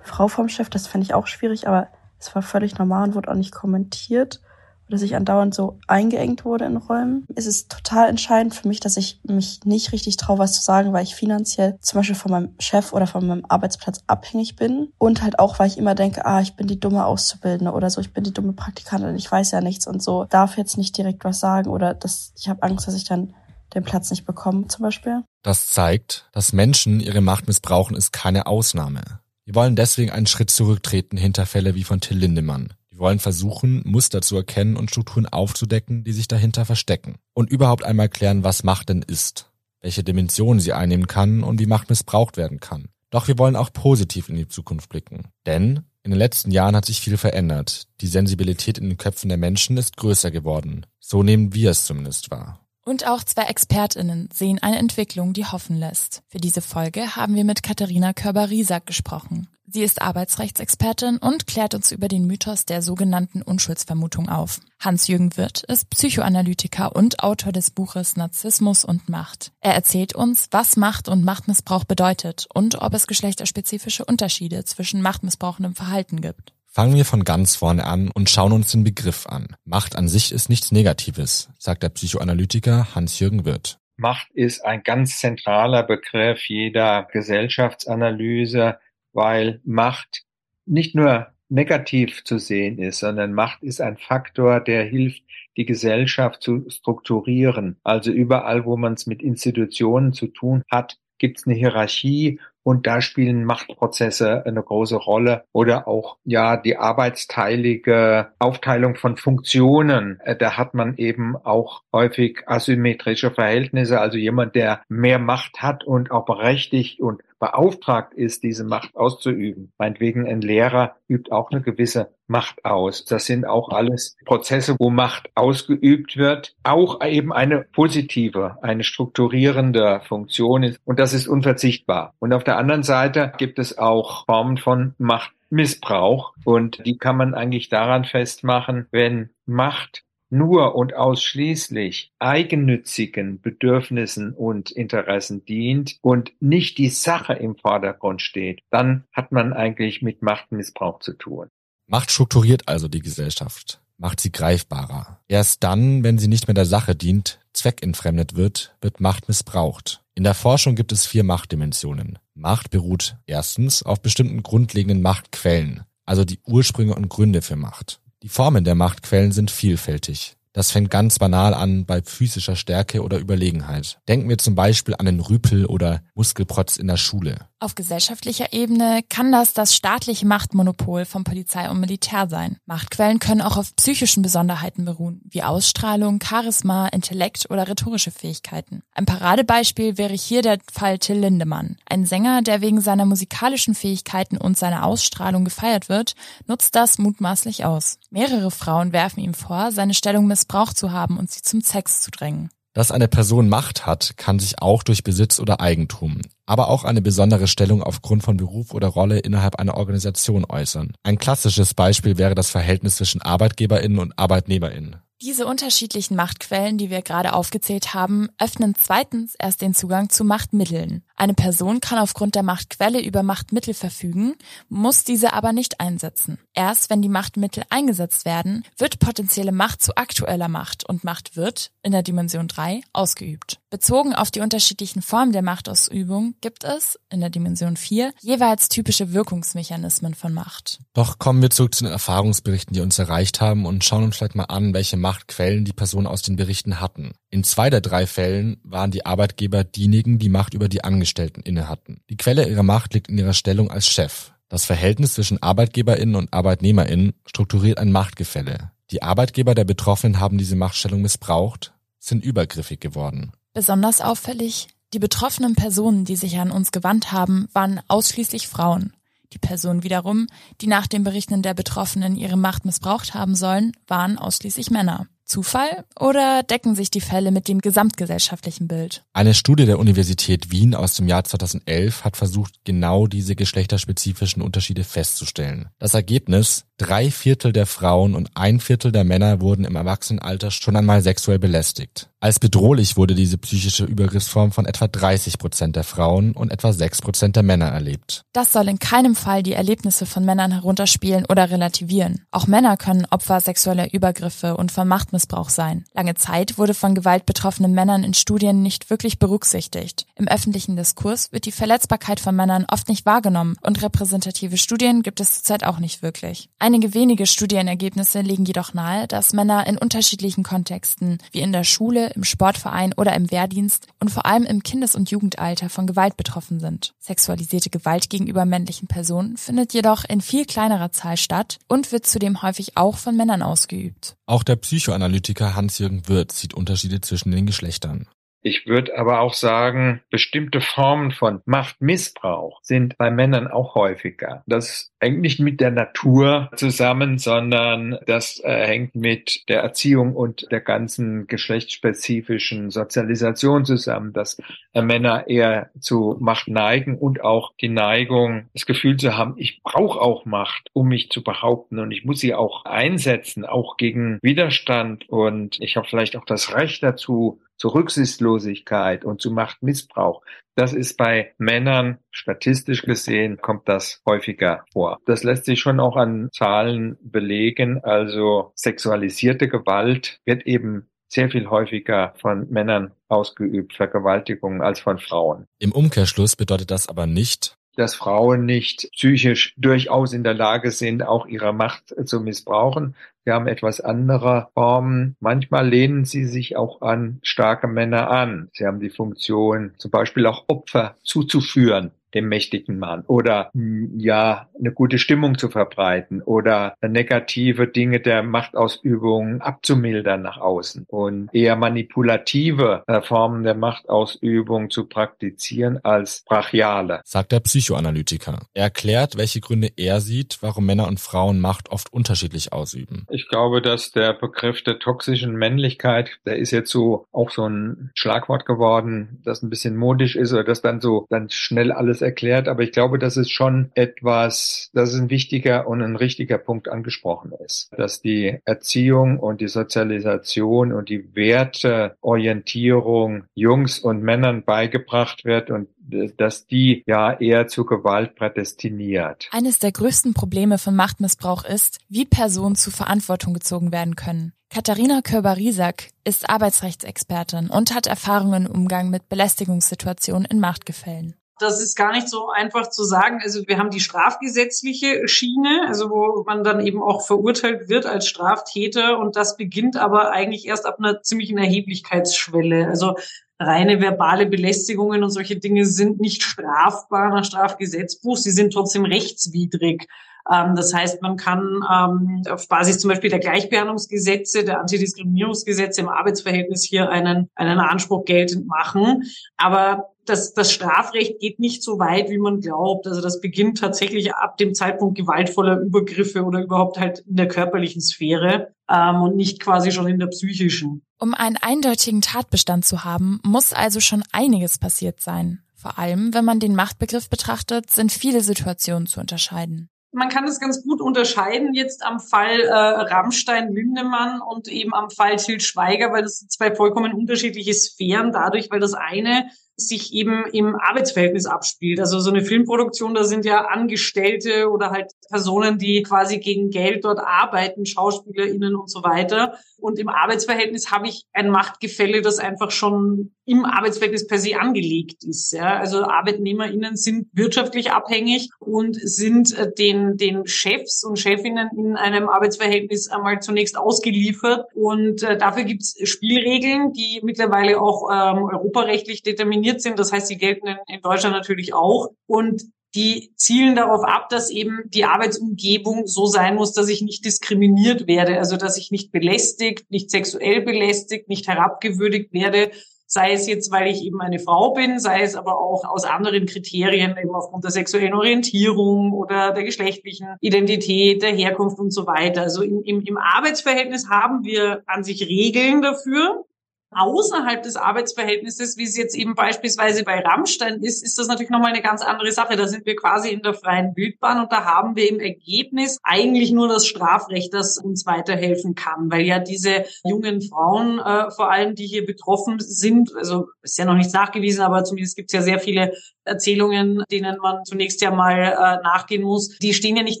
Frau 0.02 0.28
vom 0.28 0.48
Chef. 0.48 0.68
Das 0.68 0.86
fände 0.86 1.06
ich 1.06 1.14
auch 1.14 1.26
schwierig, 1.26 1.66
aber 1.66 1.88
es 2.18 2.34
war 2.34 2.42
völlig 2.42 2.78
normal 2.78 3.08
und 3.08 3.14
wurde 3.14 3.30
auch 3.30 3.34
nicht 3.34 3.54
kommentiert 3.54 4.42
dass 4.90 5.02
ich 5.02 5.16
andauernd 5.16 5.54
so 5.54 5.78
eingeengt 5.86 6.44
wurde 6.44 6.64
in 6.64 6.76
Räumen. 6.76 7.26
Es 7.34 7.46
ist 7.46 7.70
total 7.70 8.08
entscheidend 8.08 8.54
für 8.54 8.68
mich, 8.68 8.80
dass 8.80 8.96
ich 8.96 9.20
mich 9.24 9.60
nicht 9.64 9.92
richtig 9.92 10.16
traue, 10.16 10.38
was 10.38 10.54
zu 10.54 10.62
sagen, 10.62 10.92
weil 10.92 11.04
ich 11.04 11.14
finanziell 11.14 11.78
zum 11.80 12.00
Beispiel 12.00 12.16
von 12.16 12.30
meinem 12.30 12.54
Chef 12.58 12.92
oder 12.92 13.06
von 13.06 13.26
meinem 13.26 13.44
Arbeitsplatz 13.48 14.00
abhängig 14.06 14.56
bin. 14.56 14.92
Und 14.98 15.22
halt 15.22 15.38
auch, 15.38 15.58
weil 15.58 15.68
ich 15.68 15.78
immer 15.78 15.94
denke, 15.94 16.24
ah, 16.26 16.40
ich 16.40 16.54
bin 16.54 16.66
die 16.66 16.80
dumme 16.80 17.04
Auszubildende 17.04 17.72
oder 17.72 17.90
so, 17.90 18.00
ich 18.00 18.12
bin 18.12 18.24
die 18.24 18.32
dumme 18.32 18.52
Praktikantin, 18.52 19.16
ich 19.16 19.30
weiß 19.30 19.50
ja 19.50 19.60
nichts 19.60 19.86
und 19.86 20.02
so, 20.02 20.24
darf 20.24 20.56
jetzt 20.56 20.78
nicht 20.78 20.96
direkt 20.96 21.24
was 21.24 21.40
sagen 21.40 21.70
oder 21.70 21.94
das, 21.94 22.32
ich 22.36 22.48
habe 22.48 22.62
Angst, 22.62 22.86
dass 22.86 22.94
ich 22.94 23.04
dann 23.04 23.34
den 23.74 23.84
Platz 23.84 24.10
nicht 24.10 24.24
bekomme 24.24 24.66
zum 24.68 24.82
Beispiel. 24.82 25.22
Das 25.42 25.68
zeigt, 25.68 26.28
dass 26.32 26.52
Menschen 26.52 27.00
ihre 27.00 27.20
Macht 27.20 27.46
missbrauchen, 27.46 27.96
ist 27.96 28.12
keine 28.12 28.46
Ausnahme. 28.46 29.02
Wir 29.44 29.54
wollen 29.54 29.76
deswegen 29.76 30.10
einen 30.10 30.26
Schritt 30.26 30.50
zurücktreten 30.50 31.16
hinter 31.16 31.46
Fälle 31.46 31.74
wie 31.74 31.84
von 31.84 32.00
Till 32.00 32.18
Lindemann. 32.18 32.72
Wir 32.98 33.04
wollen 33.04 33.20
versuchen, 33.20 33.80
Muster 33.84 34.22
zu 34.22 34.34
erkennen 34.34 34.76
und 34.76 34.90
Strukturen 34.90 35.26
aufzudecken, 35.26 36.02
die 36.02 36.12
sich 36.12 36.26
dahinter 36.26 36.64
verstecken. 36.64 37.14
Und 37.32 37.48
überhaupt 37.48 37.84
einmal 37.84 38.08
klären, 38.08 38.42
was 38.42 38.64
Macht 38.64 38.88
denn 38.88 39.02
ist, 39.02 39.52
welche 39.80 40.02
Dimensionen 40.02 40.58
sie 40.58 40.72
einnehmen 40.72 41.06
kann 41.06 41.44
und 41.44 41.60
wie 41.60 41.66
Macht 41.66 41.90
missbraucht 41.90 42.36
werden 42.36 42.58
kann. 42.58 42.88
Doch 43.10 43.28
wir 43.28 43.38
wollen 43.38 43.54
auch 43.54 43.72
positiv 43.72 44.28
in 44.28 44.34
die 44.34 44.48
Zukunft 44.48 44.88
blicken. 44.88 45.28
Denn 45.46 45.84
in 46.02 46.10
den 46.10 46.18
letzten 46.18 46.50
Jahren 46.50 46.74
hat 46.74 46.86
sich 46.86 47.00
viel 47.00 47.16
verändert. 47.16 47.86
Die 48.00 48.08
Sensibilität 48.08 48.78
in 48.78 48.88
den 48.88 48.98
Köpfen 48.98 49.28
der 49.28 49.38
Menschen 49.38 49.76
ist 49.76 49.96
größer 49.96 50.32
geworden. 50.32 50.84
So 50.98 51.22
nehmen 51.22 51.54
wir 51.54 51.70
es 51.70 51.84
zumindest 51.86 52.32
wahr. 52.32 52.66
Und 52.88 53.06
auch 53.06 53.22
zwei 53.22 53.42
ExpertInnen 53.42 54.30
sehen 54.32 54.62
eine 54.62 54.78
Entwicklung, 54.78 55.34
die 55.34 55.44
hoffen 55.44 55.76
lässt. 55.76 56.22
Für 56.26 56.38
diese 56.38 56.62
Folge 56.62 57.16
haben 57.16 57.34
wir 57.34 57.44
mit 57.44 57.62
Katharina 57.62 58.14
Körber-Riesack 58.14 58.86
gesprochen. 58.86 59.46
Sie 59.66 59.82
ist 59.82 60.00
Arbeitsrechtsexpertin 60.00 61.18
und 61.18 61.46
klärt 61.46 61.74
uns 61.74 61.92
über 61.92 62.08
den 62.08 62.26
Mythos 62.26 62.64
der 62.64 62.80
sogenannten 62.80 63.42
Unschuldsvermutung 63.42 64.30
auf. 64.30 64.60
Hans-Jürgen 64.80 65.36
Wirth 65.36 65.64
ist 65.64 65.90
Psychoanalytiker 65.90 66.96
und 66.96 67.22
Autor 67.22 67.52
des 67.52 67.70
Buches 67.70 68.16
Narzissmus 68.16 68.86
und 68.86 69.10
Macht. 69.10 69.52
Er 69.60 69.74
erzählt 69.74 70.14
uns, 70.14 70.48
was 70.50 70.78
Macht 70.78 71.10
und 71.10 71.22
Machtmissbrauch 71.22 71.84
bedeutet 71.84 72.46
und 72.54 72.80
ob 72.80 72.94
es 72.94 73.06
geschlechterspezifische 73.06 74.06
Unterschiede 74.06 74.64
zwischen 74.64 75.02
machtmissbrauchendem 75.02 75.74
Verhalten 75.74 76.22
gibt. 76.22 76.54
Fangen 76.78 76.94
wir 76.94 77.04
von 77.04 77.24
ganz 77.24 77.56
vorne 77.56 77.84
an 77.86 78.08
und 78.14 78.30
schauen 78.30 78.52
uns 78.52 78.70
den 78.70 78.84
Begriff 78.84 79.26
an. 79.26 79.48
Macht 79.64 79.96
an 79.96 80.06
sich 80.06 80.30
ist 80.30 80.48
nichts 80.48 80.70
Negatives, 80.70 81.50
sagt 81.58 81.82
der 81.82 81.88
Psychoanalytiker 81.88 82.94
Hans-Jürgen 82.94 83.44
Wirth. 83.44 83.80
Macht 83.96 84.30
ist 84.32 84.64
ein 84.64 84.84
ganz 84.84 85.18
zentraler 85.18 85.82
Begriff 85.82 86.48
jeder 86.48 87.08
Gesellschaftsanalyse, 87.12 88.78
weil 89.12 89.60
Macht 89.64 90.22
nicht 90.66 90.94
nur 90.94 91.26
negativ 91.48 92.22
zu 92.22 92.38
sehen 92.38 92.78
ist, 92.78 93.00
sondern 93.00 93.32
Macht 93.32 93.64
ist 93.64 93.80
ein 93.80 93.96
Faktor, 93.96 94.60
der 94.60 94.84
hilft, 94.84 95.24
die 95.56 95.66
Gesellschaft 95.66 96.44
zu 96.44 96.64
strukturieren. 96.70 97.80
Also 97.82 98.12
überall, 98.12 98.64
wo 98.66 98.76
man 98.76 98.92
es 98.92 99.08
mit 99.08 99.20
Institutionen 99.20 100.12
zu 100.12 100.28
tun 100.28 100.62
hat, 100.70 100.96
gibt 101.18 101.38
es 101.38 101.46
eine 101.48 101.56
Hierarchie 101.56 102.38
und 102.68 102.86
da 102.86 103.00
spielen 103.00 103.46
Machtprozesse 103.46 104.44
eine 104.44 104.62
große 104.62 104.96
Rolle 104.96 105.44
oder 105.52 105.88
auch 105.88 106.18
ja 106.26 106.58
die 106.58 106.76
arbeitsteilige 106.76 108.28
Aufteilung 108.38 108.94
von 108.94 109.16
Funktionen. 109.16 110.20
Äh, 110.22 110.36
da 110.36 110.58
hat 110.58 110.74
man 110.74 110.98
eben 110.98 111.34
auch 111.34 111.80
häufig 111.94 112.42
asymmetrische 112.44 113.30
Verhältnisse, 113.30 113.98
also 113.98 114.18
jemand, 114.18 114.54
der 114.54 114.82
mehr 114.90 115.18
Macht 115.18 115.62
hat 115.62 115.82
und 115.84 116.10
auch 116.10 116.26
berechtigt 116.26 117.00
und 117.00 117.22
beauftragt 117.38 118.14
ist, 118.14 118.42
diese 118.42 118.64
Macht 118.64 118.96
auszuüben. 118.96 119.72
Meinetwegen 119.78 120.26
ein 120.26 120.40
Lehrer 120.40 120.96
übt 121.08 121.30
auch 121.32 121.50
eine 121.50 121.62
gewisse 121.62 122.10
Macht 122.26 122.64
aus. 122.64 123.04
Das 123.04 123.26
sind 123.26 123.46
auch 123.46 123.70
alles 123.70 124.16
Prozesse, 124.24 124.76
wo 124.78 124.90
Macht 124.90 125.30
ausgeübt 125.34 126.16
wird, 126.16 126.54
auch 126.62 127.04
eben 127.04 127.32
eine 127.32 127.64
positive, 127.72 128.58
eine 128.62 128.84
strukturierende 128.84 130.02
Funktion 130.06 130.62
ist. 130.62 130.80
Und 130.84 130.98
das 130.98 131.14
ist 131.14 131.26
unverzichtbar. 131.26 132.14
Und 132.18 132.32
auf 132.32 132.44
der 132.44 132.58
anderen 132.58 132.82
Seite 132.82 133.32
gibt 133.38 133.58
es 133.58 133.78
auch 133.78 134.26
Formen 134.26 134.58
von 134.58 134.94
Machtmissbrauch. 134.98 136.34
Und 136.44 136.84
die 136.84 136.98
kann 136.98 137.16
man 137.16 137.34
eigentlich 137.34 137.68
daran 137.68 138.04
festmachen, 138.04 138.86
wenn 138.90 139.30
Macht 139.46 140.04
nur 140.30 140.74
und 140.74 140.94
ausschließlich 140.94 142.12
eigennützigen 142.18 143.40
Bedürfnissen 143.40 144.32
und 144.32 144.70
Interessen 144.70 145.44
dient 145.44 145.96
und 146.02 146.32
nicht 146.40 146.78
die 146.78 146.90
Sache 146.90 147.34
im 147.34 147.56
Vordergrund 147.56 148.22
steht, 148.22 148.62
dann 148.70 149.04
hat 149.12 149.32
man 149.32 149.52
eigentlich 149.52 150.02
mit 150.02 150.22
Machtmissbrauch 150.22 151.00
zu 151.00 151.14
tun. 151.14 151.48
Macht 151.86 152.10
strukturiert 152.10 152.68
also 152.68 152.88
die 152.88 153.00
Gesellschaft, 153.00 153.80
macht 153.96 154.20
sie 154.20 154.30
greifbarer. 154.30 155.20
Erst 155.28 155.64
dann, 155.64 156.04
wenn 156.04 156.18
sie 156.18 156.28
nicht 156.28 156.46
mehr 156.46 156.54
der 156.54 156.66
Sache 156.66 156.94
dient, 156.94 157.40
zweckentfremdet 157.54 158.36
wird, 158.36 158.76
wird 158.80 159.00
Macht 159.00 159.28
missbraucht. 159.28 160.02
In 160.14 160.24
der 160.24 160.34
Forschung 160.34 160.74
gibt 160.74 160.92
es 160.92 161.06
vier 161.06 161.24
Machtdimensionen. 161.24 162.18
Macht 162.34 162.70
beruht 162.70 163.16
erstens 163.26 163.82
auf 163.82 164.02
bestimmten 164.02 164.42
grundlegenden 164.42 165.00
Machtquellen, 165.00 165.84
also 166.04 166.24
die 166.24 166.40
Ursprünge 166.44 166.94
und 166.94 167.08
Gründe 167.08 167.40
für 167.40 167.56
Macht. 167.56 168.00
Die 168.24 168.28
Formen 168.28 168.64
der 168.64 168.74
Machtquellen 168.74 169.30
sind 169.30 169.48
vielfältig. 169.48 170.36
Das 170.52 170.72
fängt 170.72 170.90
ganz 170.90 171.20
banal 171.20 171.54
an 171.54 171.86
bei 171.86 172.02
physischer 172.02 172.56
Stärke 172.56 173.02
oder 173.02 173.20
Überlegenheit. 173.20 174.00
Denken 174.08 174.28
wir 174.28 174.38
zum 174.38 174.56
Beispiel 174.56 174.96
an 174.98 175.06
den 175.06 175.20
Rüpel 175.20 175.66
oder 175.66 176.02
Muskelprotz 176.14 176.78
in 176.78 176.88
der 176.88 176.96
Schule. 176.96 177.46
Auf 177.60 177.74
gesellschaftlicher 177.74 178.52
Ebene 178.52 179.00
kann 179.08 179.32
das 179.32 179.52
das 179.52 179.74
staatliche 179.74 180.26
Machtmonopol 180.26 181.04
von 181.04 181.24
Polizei 181.24 181.68
und 181.68 181.80
Militär 181.80 182.28
sein. 182.28 182.58
Machtquellen 182.66 183.18
können 183.18 183.40
auch 183.40 183.56
auf 183.56 183.74
psychischen 183.74 184.22
Besonderheiten 184.22 184.84
beruhen, 184.84 185.22
wie 185.28 185.42
Ausstrahlung, 185.42 186.20
Charisma, 186.20 186.86
Intellekt 186.88 187.50
oder 187.50 187.66
rhetorische 187.66 188.12
Fähigkeiten. 188.12 188.82
Ein 188.94 189.06
Paradebeispiel 189.06 189.98
wäre 189.98 190.14
hier 190.14 190.42
der 190.42 190.58
Fall 190.72 190.98
Till 190.98 191.18
Lindemann. 191.18 191.76
Ein 191.88 192.06
Sänger, 192.06 192.42
der 192.42 192.60
wegen 192.60 192.80
seiner 192.80 193.06
musikalischen 193.06 193.74
Fähigkeiten 193.74 194.36
und 194.36 194.56
seiner 194.56 194.84
Ausstrahlung 194.84 195.44
gefeiert 195.44 195.88
wird, 195.88 196.14
nutzt 196.46 196.76
das 196.76 196.98
mutmaßlich 196.98 197.64
aus. 197.64 197.98
Mehrere 198.10 198.50
Frauen 198.50 198.92
werfen 198.92 199.20
ihm 199.20 199.34
vor, 199.34 199.70
seine 199.70 199.92
Stellung 199.92 200.26
missbraucht 200.26 200.78
zu 200.78 200.92
haben 200.92 201.18
und 201.18 201.30
sie 201.30 201.42
zum 201.42 201.60
Sex 201.60 202.00
zu 202.00 202.10
drängen. 202.10 202.48
Dass 202.72 202.90
eine 202.90 203.08
Person 203.08 203.48
Macht 203.48 203.86
hat, 203.86 204.16
kann 204.16 204.38
sich 204.38 204.62
auch 204.62 204.82
durch 204.82 205.02
Besitz 205.02 205.40
oder 205.40 205.60
Eigentum, 205.60 206.20
aber 206.46 206.68
auch 206.68 206.84
eine 206.84 207.02
besondere 207.02 207.48
Stellung 207.48 207.82
aufgrund 207.82 208.22
von 208.22 208.36
Beruf 208.36 208.72
oder 208.72 208.88
Rolle 208.88 209.18
innerhalb 209.18 209.56
einer 209.56 209.76
Organisation 209.76 210.46
äußern. 210.48 210.92
Ein 211.02 211.18
klassisches 211.18 211.74
Beispiel 211.74 212.18
wäre 212.18 212.34
das 212.34 212.50
Verhältnis 212.50 212.96
zwischen 212.96 213.20
Arbeitgeberinnen 213.20 213.98
und 213.98 214.18
Arbeitnehmerinnen. 214.18 214.96
Diese 215.20 215.46
unterschiedlichen 215.46 216.14
Machtquellen, 216.14 216.78
die 216.78 216.90
wir 216.90 217.02
gerade 217.02 217.32
aufgezählt 217.32 217.94
haben, 217.94 218.28
öffnen 218.38 218.74
zweitens 218.78 219.34
erst 219.36 219.60
den 219.60 219.74
Zugang 219.74 220.10
zu 220.10 220.24
Machtmitteln. 220.24 221.02
Eine 221.20 221.34
Person 221.34 221.80
kann 221.80 221.98
aufgrund 221.98 222.36
der 222.36 222.44
Machtquelle 222.44 223.02
über 223.02 223.24
Machtmittel 223.24 223.74
verfügen, 223.74 224.36
muss 224.68 225.02
diese 225.02 225.32
aber 225.32 225.52
nicht 225.52 225.80
einsetzen. 225.80 226.38
Erst 226.54 226.90
wenn 226.90 227.02
die 227.02 227.08
Machtmittel 227.08 227.64
eingesetzt 227.70 228.24
werden, 228.24 228.64
wird 228.76 229.00
potenzielle 229.00 229.50
Macht 229.50 229.82
zu 229.82 229.96
aktueller 229.96 230.46
Macht 230.46 230.88
und 230.88 231.02
Macht 231.02 231.34
wird, 231.34 231.72
in 231.82 231.90
der 231.90 232.04
Dimension 232.04 232.46
3, 232.46 232.82
ausgeübt. 232.92 233.58
Bezogen 233.68 234.14
auf 234.14 234.30
die 234.30 234.40
unterschiedlichen 234.40 235.02
Formen 235.02 235.32
der 235.32 235.42
Machtausübung 235.42 236.36
gibt 236.40 236.62
es, 236.62 236.98
in 237.10 237.18
der 237.18 237.30
Dimension 237.30 237.76
4, 237.76 238.12
jeweils 238.20 238.68
typische 238.68 239.12
Wirkungsmechanismen 239.12 240.14
von 240.14 240.32
Macht. 240.32 240.78
Doch 240.94 241.18
kommen 241.18 241.42
wir 241.42 241.50
zurück 241.50 241.74
zu 241.74 241.82
den 241.82 241.92
Erfahrungsberichten, 241.92 242.74
die 242.74 242.80
uns 242.80 242.98
erreicht 242.98 243.40
haben 243.40 243.66
und 243.66 243.84
schauen 243.84 244.04
uns 244.04 244.16
vielleicht 244.16 244.36
mal 244.36 244.44
an, 244.44 244.72
welche 244.72 244.96
Machtquellen 244.96 245.64
die 245.64 245.72
Personen 245.72 246.06
aus 246.06 246.22
den 246.22 246.36
Berichten 246.36 246.80
hatten. 246.80 247.12
In 247.28 247.44
zwei 247.44 247.70
der 247.70 247.80
drei 247.80 248.06
Fällen 248.06 248.58
waren 248.62 248.90
die 248.90 249.04
Arbeitgeber 249.04 249.64
diejenigen, 249.64 250.18
die 250.18 250.30
Macht 250.30 250.54
über 250.54 250.68
die 250.68 250.84
Angestellten 250.84 251.07
innehatten. 251.16 252.00
Die 252.10 252.16
Quelle 252.16 252.48
ihrer 252.48 252.62
Macht 252.62 252.94
liegt 252.94 253.08
in 253.08 253.18
ihrer 253.18 253.34
Stellung 253.34 253.70
als 253.70 253.86
Chef. 253.86 254.32
Das 254.48 254.64
Verhältnis 254.64 255.14
zwischen 255.14 255.42
ArbeitgeberInnen 255.42 256.14
und 256.14 256.32
ArbeitnehmerInnen 256.32 257.12
strukturiert 257.26 257.78
ein 257.78 257.92
Machtgefälle. 257.92 258.70
Die 258.90 259.02
Arbeitgeber 259.02 259.54
der 259.54 259.64
Betroffenen 259.64 260.20
haben 260.20 260.38
diese 260.38 260.56
Machtstellung 260.56 261.02
missbraucht, 261.02 261.74
sind 261.98 262.24
übergriffig 262.24 262.80
geworden. 262.80 263.32
Besonders 263.52 264.00
auffällig, 264.00 264.68
die 264.94 264.98
betroffenen 264.98 265.54
Personen, 265.54 266.06
die 266.06 266.16
sich 266.16 266.38
an 266.38 266.50
uns 266.50 266.72
gewandt 266.72 267.12
haben, 267.12 267.48
waren 267.52 267.80
ausschließlich 267.88 268.48
Frauen. 268.48 268.94
Die 269.34 269.38
Personen 269.38 269.82
wiederum, 269.82 270.26
die 270.62 270.66
nach 270.66 270.86
den 270.86 271.04
Berichten 271.04 271.42
der 271.42 271.52
Betroffenen 271.52 272.16
ihre 272.16 272.38
Macht 272.38 272.64
missbraucht 272.64 273.12
haben 273.12 273.34
sollen, 273.34 273.72
waren 273.86 274.16
ausschließlich 274.16 274.70
Männer. 274.70 275.06
Zufall 275.28 275.84
oder 276.00 276.42
decken 276.42 276.74
sich 276.74 276.90
die 276.90 277.02
Fälle 277.02 277.30
mit 277.30 277.48
dem 277.48 277.60
gesamtgesellschaftlichen 277.60 278.66
Bild? 278.66 279.04
Eine 279.12 279.34
Studie 279.34 279.66
der 279.66 279.78
Universität 279.78 280.50
Wien 280.50 280.74
aus 280.74 280.94
dem 280.94 281.06
Jahr 281.06 281.22
2011 281.22 282.04
hat 282.04 282.16
versucht, 282.16 282.54
genau 282.64 283.06
diese 283.06 283.36
geschlechterspezifischen 283.36 284.40
Unterschiede 284.40 284.84
festzustellen. 284.84 285.68
Das 285.78 285.92
Ergebnis, 285.92 286.64
drei 286.78 287.10
Viertel 287.10 287.52
der 287.52 287.66
Frauen 287.66 288.14
und 288.14 288.30
ein 288.34 288.58
Viertel 288.58 288.90
der 288.90 289.04
Männer 289.04 289.42
wurden 289.42 289.66
im 289.66 289.76
Erwachsenenalter 289.76 290.50
schon 290.50 290.76
einmal 290.76 291.02
sexuell 291.02 291.38
belästigt. 291.38 292.08
Als 292.20 292.40
bedrohlich 292.40 292.96
wurde 292.96 293.14
diese 293.14 293.38
psychische 293.38 293.84
Übergriffsform 293.84 294.50
von 294.50 294.66
etwa 294.66 294.88
30 294.88 295.38
Prozent 295.38 295.76
der 295.76 295.84
Frauen 295.84 296.32
und 296.32 296.50
etwa 296.50 296.72
6 296.72 297.02
Prozent 297.02 297.36
der 297.36 297.44
Männer 297.44 297.66
erlebt. 297.66 298.22
Das 298.32 298.52
soll 298.52 298.68
in 298.68 298.80
keinem 298.80 299.14
Fall 299.14 299.44
die 299.44 299.52
Erlebnisse 299.52 300.04
von 300.04 300.24
Männern 300.24 300.50
herunterspielen 300.50 301.26
oder 301.28 301.50
relativieren. 301.50 302.24
Auch 302.32 302.48
Männer 302.48 302.76
können 302.76 303.06
Opfer 303.10 303.40
sexueller 303.40 303.92
Übergriffe 303.92 304.56
und 304.56 304.72
von 304.72 304.88
Machtmissbrauch 304.88 305.17
sein. 305.48 305.84
Lange 305.94 306.14
Zeit 306.14 306.58
wurde 306.58 306.74
von 306.74 306.94
Gewalt 306.94 307.26
betroffenen 307.26 307.72
Männern 307.72 308.04
in 308.04 308.14
Studien 308.14 308.62
nicht 308.62 308.90
wirklich 308.90 309.18
berücksichtigt. 309.18 310.06
Im 310.14 310.28
öffentlichen 310.28 310.76
Diskurs 310.76 311.32
wird 311.32 311.46
die 311.46 311.52
Verletzbarkeit 311.52 312.20
von 312.20 312.36
Männern 312.36 312.66
oft 312.70 312.88
nicht 312.88 313.06
wahrgenommen 313.06 313.56
und 313.62 313.82
repräsentative 313.82 314.56
Studien 314.56 315.02
gibt 315.02 315.20
es 315.20 315.34
zurzeit 315.34 315.64
auch 315.64 315.78
nicht 315.78 316.02
wirklich. 316.02 316.48
Einige 316.58 316.94
wenige 316.94 317.26
Studienergebnisse 317.26 318.20
legen 318.20 318.44
jedoch 318.44 318.74
nahe, 318.74 319.08
dass 319.08 319.32
Männer 319.32 319.66
in 319.66 319.78
unterschiedlichen 319.78 320.42
Kontexten, 320.44 321.18
wie 321.32 321.40
in 321.40 321.52
der 321.52 321.64
Schule, 321.64 322.10
im 322.10 322.24
Sportverein 322.24 322.92
oder 322.94 323.14
im 323.14 323.30
Wehrdienst 323.30 323.86
und 324.00 324.10
vor 324.10 324.26
allem 324.26 324.44
im 324.44 324.62
Kindes- 324.62 324.94
und 324.94 325.10
Jugendalter 325.10 325.68
von 325.68 325.86
Gewalt 325.86 326.16
betroffen 326.16 326.60
sind. 326.60 326.94
Sexualisierte 326.98 327.70
Gewalt 327.70 328.10
gegenüber 328.10 328.44
männlichen 328.44 328.88
Personen 328.88 329.36
findet 329.36 329.74
jedoch 329.74 330.04
in 330.04 330.20
viel 330.20 330.44
kleinerer 330.44 330.92
Zahl 330.92 331.16
statt 331.16 331.58
und 331.68 331.92
wird 331.92 332.06
zudem 332.06 332.42
häufig 332.42 332.76
auch 332.76 332.96
von 332.96 333.16
Männern 333.16 333.42
ausgeübt. 333.42 334.16
Auch 334.26 334.42
der 334.42 334.56
Psychoanalytiker 334.56 335.07
Hans-Jürgen 335.54 336.08
Wirth 336.08 336.32
sieht 336.32 336.54
Unterschiede 336.54 337.00
zwischen 337.00 337.30
den 337.30 337.46
Geschlechtern. 337.46 338.08
Ich 338.40 338.66
würde 338.66 338.96
aber 338.96 339.20
auch 339.20 339.34
sagen, 339.34 340.00
bestimmte 340.10 340.60
Formen 340.60 341.10
von 341.10 341.42
Machtmissbrauch 341.44 342.60
sind 342.62 342.96
bei 342.96 343.10
Männern 343.10 343.48
auch 343.48 343.74
häufiger. 343.74 344.44
Das 344.46 344.92
hängt 345.00 345.20
nicht 345.20 345.40
mit 345.40 345.60
der 345.60 345.72
Natur 345.72 346.50
zusammen, 346.54 347.18
sondern 347.18 347.98
das 348.06 348.40
äh, 348.44 348.66
hängt 348.66 348.94
mit 348.94 349.48
der 349.48 349.60
Erziehung 349.60 350.14
und 350.14 350.46
der 350.52 350.60
ganzen 350.60 351.26
geschlechtsspezifischen 351.26 352.70
Sozialisation 352.70 353.64
zusammen, 353.64 354.12
dass 354.12 354.38
äh, 354.72 354.82
Männer 354.82 355.26
eher 355.26 355.70
zu 355.80 356.16
Macht 356.20 356.48
neigen 356.48 356.96
und 356.96 357.20
auch 357.20 357.52
die 357.60 357.68
Neigung, 357.68 358.48
das 358.54 358.66
Gefühl 358.66 358.96
zu 358.96 359.16
haben, 359.16 359.34
ich 359.36 359.62
brauche 359.62 360.00
auch 360.00 360.24
Macht, 360.24 360.70
um 360.72 360.88
mich 360.88 361.10
zu 361.10 361.24
behaupten 361.24 361.80
und 361.80 361.90
ich 361.90 362.04
muss 362.04 362.20
sie 362.20 362.34
auch 362.34 362.64
einsetzen, 362.64 363.44
auch 363.44 363.76
gegen 363.76 364.18
Widerstand 364.22 365.08
und 365.08 365.60
ich 365.60 365.76
habe 365.76 365.88
vielleicht 365.88 366.16
auch 366.16 366.24
das 366.24 366.54
Recht 366.54 366.82
dazu, 366.82 367.40
zu 367.58 367.68
Rücksichtslosigkeit 367.68 369.04
und 369.04 369.20
zu 369.20 369.30
Machtmissbrauch. 369.30 370.22
Das 370.54 370.72
ist 370.72 370.96
bei 370.96 371.34
Männern 371.38 371.98
statistisch 372.10 372.82
gesehen 372.82 373.38
kommt 373.40 373.68
das 373.68 374.00
häufiger 374.06 374.64
vor. 374.72 374.98
Das 375.06 375.22
lässt 375.22 375.44
sich 375.44 375.60
schon 375.60 375.80
auch 375.80 375.96
an 375.96 376.30
Zahlen 376.32 376.96
belegen. 377.00 377.80
Also 377.84 378.52
sexualisierte 378.54 379.48
Gewalt 379.48 380.20
wird 380.24 380.46
eben 380.46 380.88
sehr 381.08 381.30
viel 381.30 381.48
häufiger 381.48 382.14
von 382.20 382.48
Männern 382.50 382.92
ausgeübt, 383.08 383.74
Vergewaltigungen, 383.74 384.60
als 384.60 384.80
von 384.80 384.98
Frauen. 384.98 385.46
Im 385.58 385.72
Umkehrschluss 385.72 386.36
bedeutet 386.36 386.70
das 386.70 386.88
aber 386.88 387.06
nicht, 387.06 387.54
dass 387.78 387.94
Frauen 387.94 388.44
nicht 388.44 388.90
psychisch 388.92 389.54
durchaus 389.56 390.12
in 390.12 390.24
der 390.24 390.34
Lage 390.34 390.72
sind, 390.72 391.02
auch 391.02 391.26
ihre 391.26 391.52
Macht 391.52 391.94
zu 392.04 392.20
missbrauchen. 392.20 392.96
Sie 393.24 393.30
haben 393.30 393.46
etwas 393.46 393.80
andere 393.80 394.48
Formen. 394.54 395.16
Manchmal 395.20 395.68
lehnen 395.68 396.04
sie 396.04 396.24
sich 396.24 396.56
auch 396.56 396.82
an 396.82 397.20
starke 397.22 397.68
Männer 397.68 398.10
an. 398.10 398.48
Sie 398.52 398.66
haben 398.66 398.80
die 398.80 398.90
Funktion, 398.90 399.72
zum 399.78 399.90
Beispiel 399.90 400.26
auch 400.26 400.44
Opfer 400.48 400.96
zuzuführen 401.02 401.92
dem 402.14 402.28
mächtigen 402.28 402.78
Mann 402.78 403.02
oder 403.06 403.50
hm, 403.52 403.98
ja 403.98 404.48
eine 404.58 404.72
gute 404.72 404.98
Stimmung 404.98 405.38
zu 405.38 405.48
verbreiten 405.48 406.22
oder 406.22 406.74
negative 406.80 407.68
Dinge 407.68 408.00
der 408.00 408.22
Machtausübung 408.22 409.40
abzumildern 409.40 410.22
nach 410.22 410.38
außen 410.38 410.84
und 410.88 411.28
eher 411.32 411.56
manipulative 411.56 412.84
äh, 412.86 413.02
Formen 413.02 413.42
der 413.42 413.54
Machtausübung 413.54 414.70
zu 414.70 414.86
praktizieren 414.86 415.78
als 415.84 416.24
brachiale. 416.26 417.00
Sagt 417.04 417.32
der 417.32 417.40
Psychoanalytiker. 417.40 418.46
Er 418.54 418.64
erklärt, 418.64 419.16
welche 419.16 419.40
Gründe 419.40 419.70
er 419.76 420.00
sieht, 420.00 420.38
warum 420.40 420.66
Männer 420.66 420.86
und 420.88 421.00
Frauen 421.00 421.40
Macht 421.40 421.70
oft 421.70 421.92
unterschiedlich 421.92 422.52
ausüben. 422.52 423.06
Ich 423.10 423.28
glaube, 423.28 423.62
dass 423.62 423.92
der 423.92 424.12
Begriff 424.12 424.62
der 424.62 424.78
toxischen 424.78 425.34
Männlichkeit, 425.36 426.10
der 426.26 426.36
ist 426.36 426.50
jetzt 426.50 426.70
so 426.70 427.06
auch 427.12 427.30
so 427.30 427.48
ein 427.48 427.90
Schlagwort 427.94 428.44
geworden, 428.44 429.22
das 429.24 429.42
ein 429.42 429.50
bisschen 429.50 429.76
modisch 429.76 430.16
ist 430.16 430.32
oder 430.32 430.44
das 430.44 430.62
dann 430.62 430.80
so 430.80 431.06
dann 431.10 431.30
schnell 431.30 431.72
alles 431.72 431.97
alles 431.98 432.02
erklärt, 432.02 432.48
aber 432.48 432.62
ich 432.62 432.72
glaube, 432.72 432.98
dass 432.98 433.16
es 433.16 433.30
schon 433.30 433.70
etwas, 433.74 434.70
dass 434.72 434.92
es 434.92 435.00
ein 435.00 435.08
wichtiger 435.10 435.68
und 435.68 435.82
ein 435.82 435.96
richtiger 435.96 436.38
Punkt 436.38 436.68
angesprochen 436.68 437.32
ist, 437.44 437.68
dass 437.76 438.00
die 438.00 438.38
Erziehung 438.44 439.18
und 439.18 439.40
die 439.40 439.48
Sozialisation 439.48 440.72
und 440.72 440.88
die 440.88 441.12
Werteorientierung 441.14 443.24
Jungs 443.34 443.80
und 443.80 444.02
Männern 444.02 444.44
beigebracht 444.44 445.24
wird 445.24 445.50
und 445.50 445.68
dass 446.16 446.46
die 446.46 446.84
ja 446.86 447.18
eher 447.18 447.48
zu 447.48 447.64
Gewalt 447.64 448.14
prädestiniert. 448.14 449.30
Eines 449.32 449.58
der 449.58 449.72
größten 449.72 450.12
Probleme 450.12 450.58
von 450.58 450.76
Machtmissbrauch 450.76 451.44
ist, 451.44 451.78
wie 451.88 452.04
Personen 452.04 452.56
zu 452.56 452.70
Verantwortung 452.70 453.32
gezogen 453.32 453.72
werden 453.72 453.96
können. 453.96 454.34
Katharina 454.50 455.02
Körber-Riesack 455.02 455.90
ist 456.04 456.28
Arbeitsrechtsexpertin 456.28 457.50
und 457.50 457.74
hat 457.74 457.86
Erfahrungen 457.86 458.46
im 458.46 458.52
Umgang 458.52 458.88
mit 458.88 459.08
Belästigungssituationen 459.08 460.24
in 460.24 460.40
Machtgefällen. 460.40 461.17
Das 461.38 461.62
ist 461.62 461.76
gar 461.76 461.92
nicht 461.92 462.08
so 462.08 462.28
einfach 462.30 462.70
zu 462.70 462.84
sagen. 462.84 463.20
Also 463.22 463.42
wir 463.46 463.58
haben 463.58 463.70
die 463.70 463.80
strafgesetzliche 463.80 465.06
Schiene, 465.06 465.66
also 465.66 465.90
wo 465.90 466.24
man 466.24 466.44
dann 466.44 466.64
eben 466.64 466.82
auch 466.82 467.06
verurteilt 467.06 467.68
wird 467.68 467.86
als 467.86 468.08
Straftäter 468.08 468.98
und 468.98 469.16
das 469.16 469.36
beginnt 469.36 469.76
aber 469.76 470.10
eigentlich 470.12 470.46
erst 470.46 470.66
ab 470.66 470.78
einer 470.78 471.02
ziemlichen 471.02 471.38
Erheblichkeitsschwelle. 471.38 472.66
Also 472.66 472.96
reine 473.38 473.80
verbale 473.80 474.26
Belästigungen 474.26 475.02
und 475.02 475.10
solche 475.10 475.36
Dinge 475.36 475.64
sind 475.64 476.00
nicht 476.00 476.22
strafbar 476.22 477.10
nach 477.10 477.24
Strafgesetzbuch, 477.24 478.16
sie 478.16 478.32
sind 478.32 478.52
trotzdem 478.52 478.84
rechtswidrig. 478.84 479.86
Ähm, 480.30 480.54
das 480.56 480.74
heißt, 480.74 481.02
man 481.02 481.16
kann 481.16 481.62
ähm, 481.72 482.22
auf 482.30 482.48
Basis 482.48 482.78
zum 482.78 482.90
Beispiel 482.90 483.10
der 483.10 483.18
Gleichbehandlungsgesetze, 483.18 484.44
der 484.44 484.60
Antidiskriminierungsgesetze 484.60 485.80
im 485.80 485.88
Arbeitsverhältnis 485.88 486.64
hier 486.64 486.90
einen, 486.90 487.30
einen 487.34 487.58
Anspruch 487.58 488.04
geltend 488.04 488.46
machen. 488.46 489.04
Aber 489.36 489.90
das, 490.08 490.34
das 490.34 490.52
Strafrecht 490.52 491.20
geht 491.20 491.38
nicht 491.38 491.62
so 491.62 491.78
weit, 491.78 492.10
wie 492.10 492.18
man 492.18 492.40
glaubt. 492.40 492.86
Also 492.86 493.00
das 493.00 493.20
beginnt 493.20 493.58
tatsächlich 493.58 494.14
ab 494.14 494.36
dem 494.36 494.54
Zeitpunkt 494.54 494.96
gewaltvoller 494.96 495.60
Übergriffe 495.60 496.24
oder 496.24 496.42
überhaupt 496.42 496.78
halt 496.78 497.00
in 497.00 497.16
der 497.16 497.28
körperlichen 497.28 497.80
Sphäre 497.80 498.52
ähm, 498.68 499.02
und 499.02 499.16
nicht 499.16 499.40
quasi 499.40 499.72
schon 499.72 499.88
in 499.88 499.98
der 499.98 500.06
psychischen. 500.08 500.82
Um 500.98 501.14
einen 501.14 501.36
eindeutigen 501.36 502.00
Tatbestand 502.00 502.64
zu 502.64 502.84
haben, 502.84 503.20
muss 503.22 503.52
also 503.52 503.80
schon 503.80 504.02
einiges 504.12 504.58
passiert 504.58 505.00
sein. 505.00 505.40
Vor 505.54 505.78
allem, 505.78 506.14
wenn 506.14 506.24
man 506.24 506.40
den 506.40 506.54
Machtbegriff 506.54 507.10
betrachtet, 507.10 507.70
sind 507.70 507.92
viele 507.92 508.20
Situationen 508.20 508.86
zu 508.86 509.00
unterscheiden 509.00 509.68
man 509.90 510.08
kann 510.08 510.24
es 510.24 510.40
ganz 510.40 510.62
gut 510.62 510.80
unterscheiden 510.80 511.54
jetzt 511.54 511.84
am 511.84 511.98
Fall 511.98 512.40
äh, 512.40 512.52
Rammstein-Lindemann 512.52 514.20
und 514.20 514.48
eben 514.48 514.74
am 514.74 514.90
Fall 514.90 515.16
Til 515.16 515.40
Schweiger, 515.40 515.92
weil 515.92 516.02
das 516.02 516.18
sind 516.18 516.30
zwei 516.30 516.54
vollkommen 516.54 516.92
unterschiedliche 516.92 517.54
Sphären 517.54 518.12
dadurch, 518.12 518.50
weil 518.50 518.60
das 518.60 518.74
eine 518.74 519.30
sich 519.60 519.92
eben 519.92 520.24
im 520.32 520.54
Arbeitsverhältnis 520.56 521.26
abspielt. 521.26 521.80
Also 521.80 521.98
so 521.98 522.10
eine 522.10 522.22
Filmproduktion, 522.22 522.94
da 522.94 523.04
sind 523.04 523.24
ja 523.24 523.46
Angestellte 523.46 524.48
oder 524.50 524.70
halt 524.70 524.92
Personen, 525.08 525.58
die 525.58 525.82
quasi 525.82 526.18
gegen 526.18 526.50
Geld 526.50 526.84
dort 526.84 527.00
arbeiten, 527.00 527.66
SchauspielerInnen 527.66 528.54
und 528.54 528.70
so 528.70 528.82
weiter. 528.82 529.34
Und 529.60 529.78
im 529.80 529.88
Arbeitsverhältnis 529.88 530.70
habe 530.70 530.86
ich 530.86 531.04
ein 531.12 531.30
Machtgefälle, 531.30 532.00
das 532.00 532.20
einfach 532.20 532.52
schon 532.52 533.12
im 533.24 533.44
Arbeitsverhältnis 533.44 534.06
per 534.06 534.18
se 534.18 534.38
angelegt 534.38 535.04
ist. 535.04 535.32
Ja. 535.32 535.58
Also 535.58 535.82
ArbeitnehmerInnen 535.82 536.76
sind 536.76 537.08
wirtschaftlich 537.12 537.72
abhängig 537.72 538.30
und 538.38 538.76
sind 538.76 539.36
äh, 539.36 539.52
den, 539.52 539.96
den 539.96 540.26
Chefs 540.26 540.84
und 540.84 540.98
Chefinnen 540.98 541.48
in 541.56 541.76
einem 541.76 542.08
Arbeitsverhältnis 542.08 542.88
einmal 542.88 543.20
zunächst 543.20 543.58
ausgeliefert. 543.58 544.46
Und 544.54 545.02
äh, 545.02 545.18
dafür 545.18 545.42
gibt 545.42 545.62
es 545.62 545.76
Spielregeln, 545.82 546.72
die 546.72 547.00
mittlerweile 547.02 547.60
auch 547.60 547.90
ähm, 547.92 548.22
europarechtlich 548.22 549.02
determiniert 549.02 549.47
sind. 549.56 549.78
Das 549.78 549.92
heißt, 549.92 550.06
sie 550.06 550.18
gelten 550.18 550.46
in, 550.46 550.56
in 550.66 550.80
Deutschland 550.80 551.14
natürlich 551.14 551.54
auch. 551.54 551.88
Und 552.06 552.42
die 552.74 553.12
zielen 553.16 553.56
darauf 553.56 553.82
ab, 553.82 554.08
dass 554.10 554.30
eben 554.30 554.60
die 554.66 554.84
Arbeitsumgebung 554.84 555.86
so 555.86 556.06
sein 556.06 556.34
muss, 556.34 556.52
dass 556.52 556.68
ich 556.68 556.82
nicht 556.82 557.04
diskriminiert 557.04 557.86
werde, 557.86 558.18
also 558.18 558.36
dass 558.36 558.58
ich 558.58 558.70
nicht 558.70 558.92
belästigt, 558.92 559.70
nicht 559.70 559.90
sexuell 559.90 560.42
belästigt, 560.42 561.08
nicht 561.08 561.28
herabgewürdigt 561.28 562.12
werde, 562.12 562.50
sei 562.88 563.12
es 563.12 563.26
jetzt, 563.26 563.50
weil 563.50 563.70
ich 563.70 563.82
eben 563.84 564.00
eine 564.00 564.18
Frau 564.18 564.52
bin, 564.54 564.80
sei 564.80 565.02
es 565.02 565.14
aber 565.14 565.38
auch 565.38 565.64
aus 565.64 565.84
anderen 565.84 566.26
Kriterien, 566.26 566.96
eben 566.96 567.14
aufgrund 567.14 567.44
der 567.44 567.50
sexuellen 567.50 567.92
Orientierung 567.92 568.92
oder 568.92 569.32
der 569.32 569.44
geschlechtlichen 569.44 570.08
Identität, 570.20 571.02
der 571.02 571.14
Herkunft 571.14 571.58
und 571.58 571.70
so 571.70 571.86
weiter. 571.86 572.22
Also 572.22 572.42
im, 572.42 572.62
im 572.62 572.96
Arbeitsverhältnis 572.96 573.88
haben 573.90 574.24
wir 574.24 574.62
an 574.66 574.84
sich 574.84 575.06
Regeln 575.06 575.60
dafür, 575.60 576.24
außerhalb 576.70 577.42
des 577.42 577.56
Arbeitsverhältnisses, 577.56 578.56
wie 578.56 578.64
es 578.64 578.76
jetzt 578.76 578.94
eben 578.94 579.14
beispielsweise 579.14 579.84
bei 579.84 580.00
Rammstein 580.00 580.62
ist, 580.62 580.84
ist 580.84 580.98
das 580.98 581.08
natürlich 581.08 581.30
nochmal 581.30 581.52
eine 581.52 581.62
ganz 581.62 581.82
andere 581.82 582.12
Sache. 582.12 582.36
Da 582.36 582.46
sind 582.46 582.66
wir 582.66 582.76
quasi 582.76 583.10
in 583.10 583.22
der 583.22 583.34
freien 583.34 583.74
Wildbahn 583.74 584.20
und 584.20 584.32
da 584.32 584.44
haben 584.44 584.76
wir 584.76 584.88
im 584.88 585.00
Ergebnis 585.00 585.78
eigentlich 585.82 586.32
nur 586.32 586.48
das 586.48 586.66
Strafrecht, 586.66 587.32
das 587.32 587.58
uns 587.58 587.86
weiterhelfen 587.86 588.54
kann, 588.54 588.90
weil 588.90 589.02
ja 589.02 589.18
diese 589.18 589.64
jungen 589.84 590.20
Frauen 590.20 590.78
äh, 590.78 591.10
vor 591.10 591.30
allem, 591.30 591.54
die 591.54 591.66
hier 591.66 591.86
betroffen 591.86 592.38
sind, 592.38 592.94
also 592.96 593.28
ist 593.42 593.58
ja 593.58 593.64
noch 593.64 593.74
nichts 593.74 593.92
nachgewiesen, 593.92 594.42
aber 594.42 594.64
zumindest 594.64 594.96
gibt 594.96 595.10
es 595.10 595.14
ja 595.14 595.22
sehr 595.22 595.38
viele 595.38 595.72
Erzählungen, 596.04 596.82
denen 596.90 597.18
man 597.20 597.44
zunächst 597.44 597.80
ja 597.82 597.90
mal 597.90 598.18
äh, 598.18 598.62
nachgehen 598.62 599.02
muss, 599.02 599.38
die 599.38 599.54
stehen 599.54 599.76
ja 599.76 599.82
nicht 599.82 600.00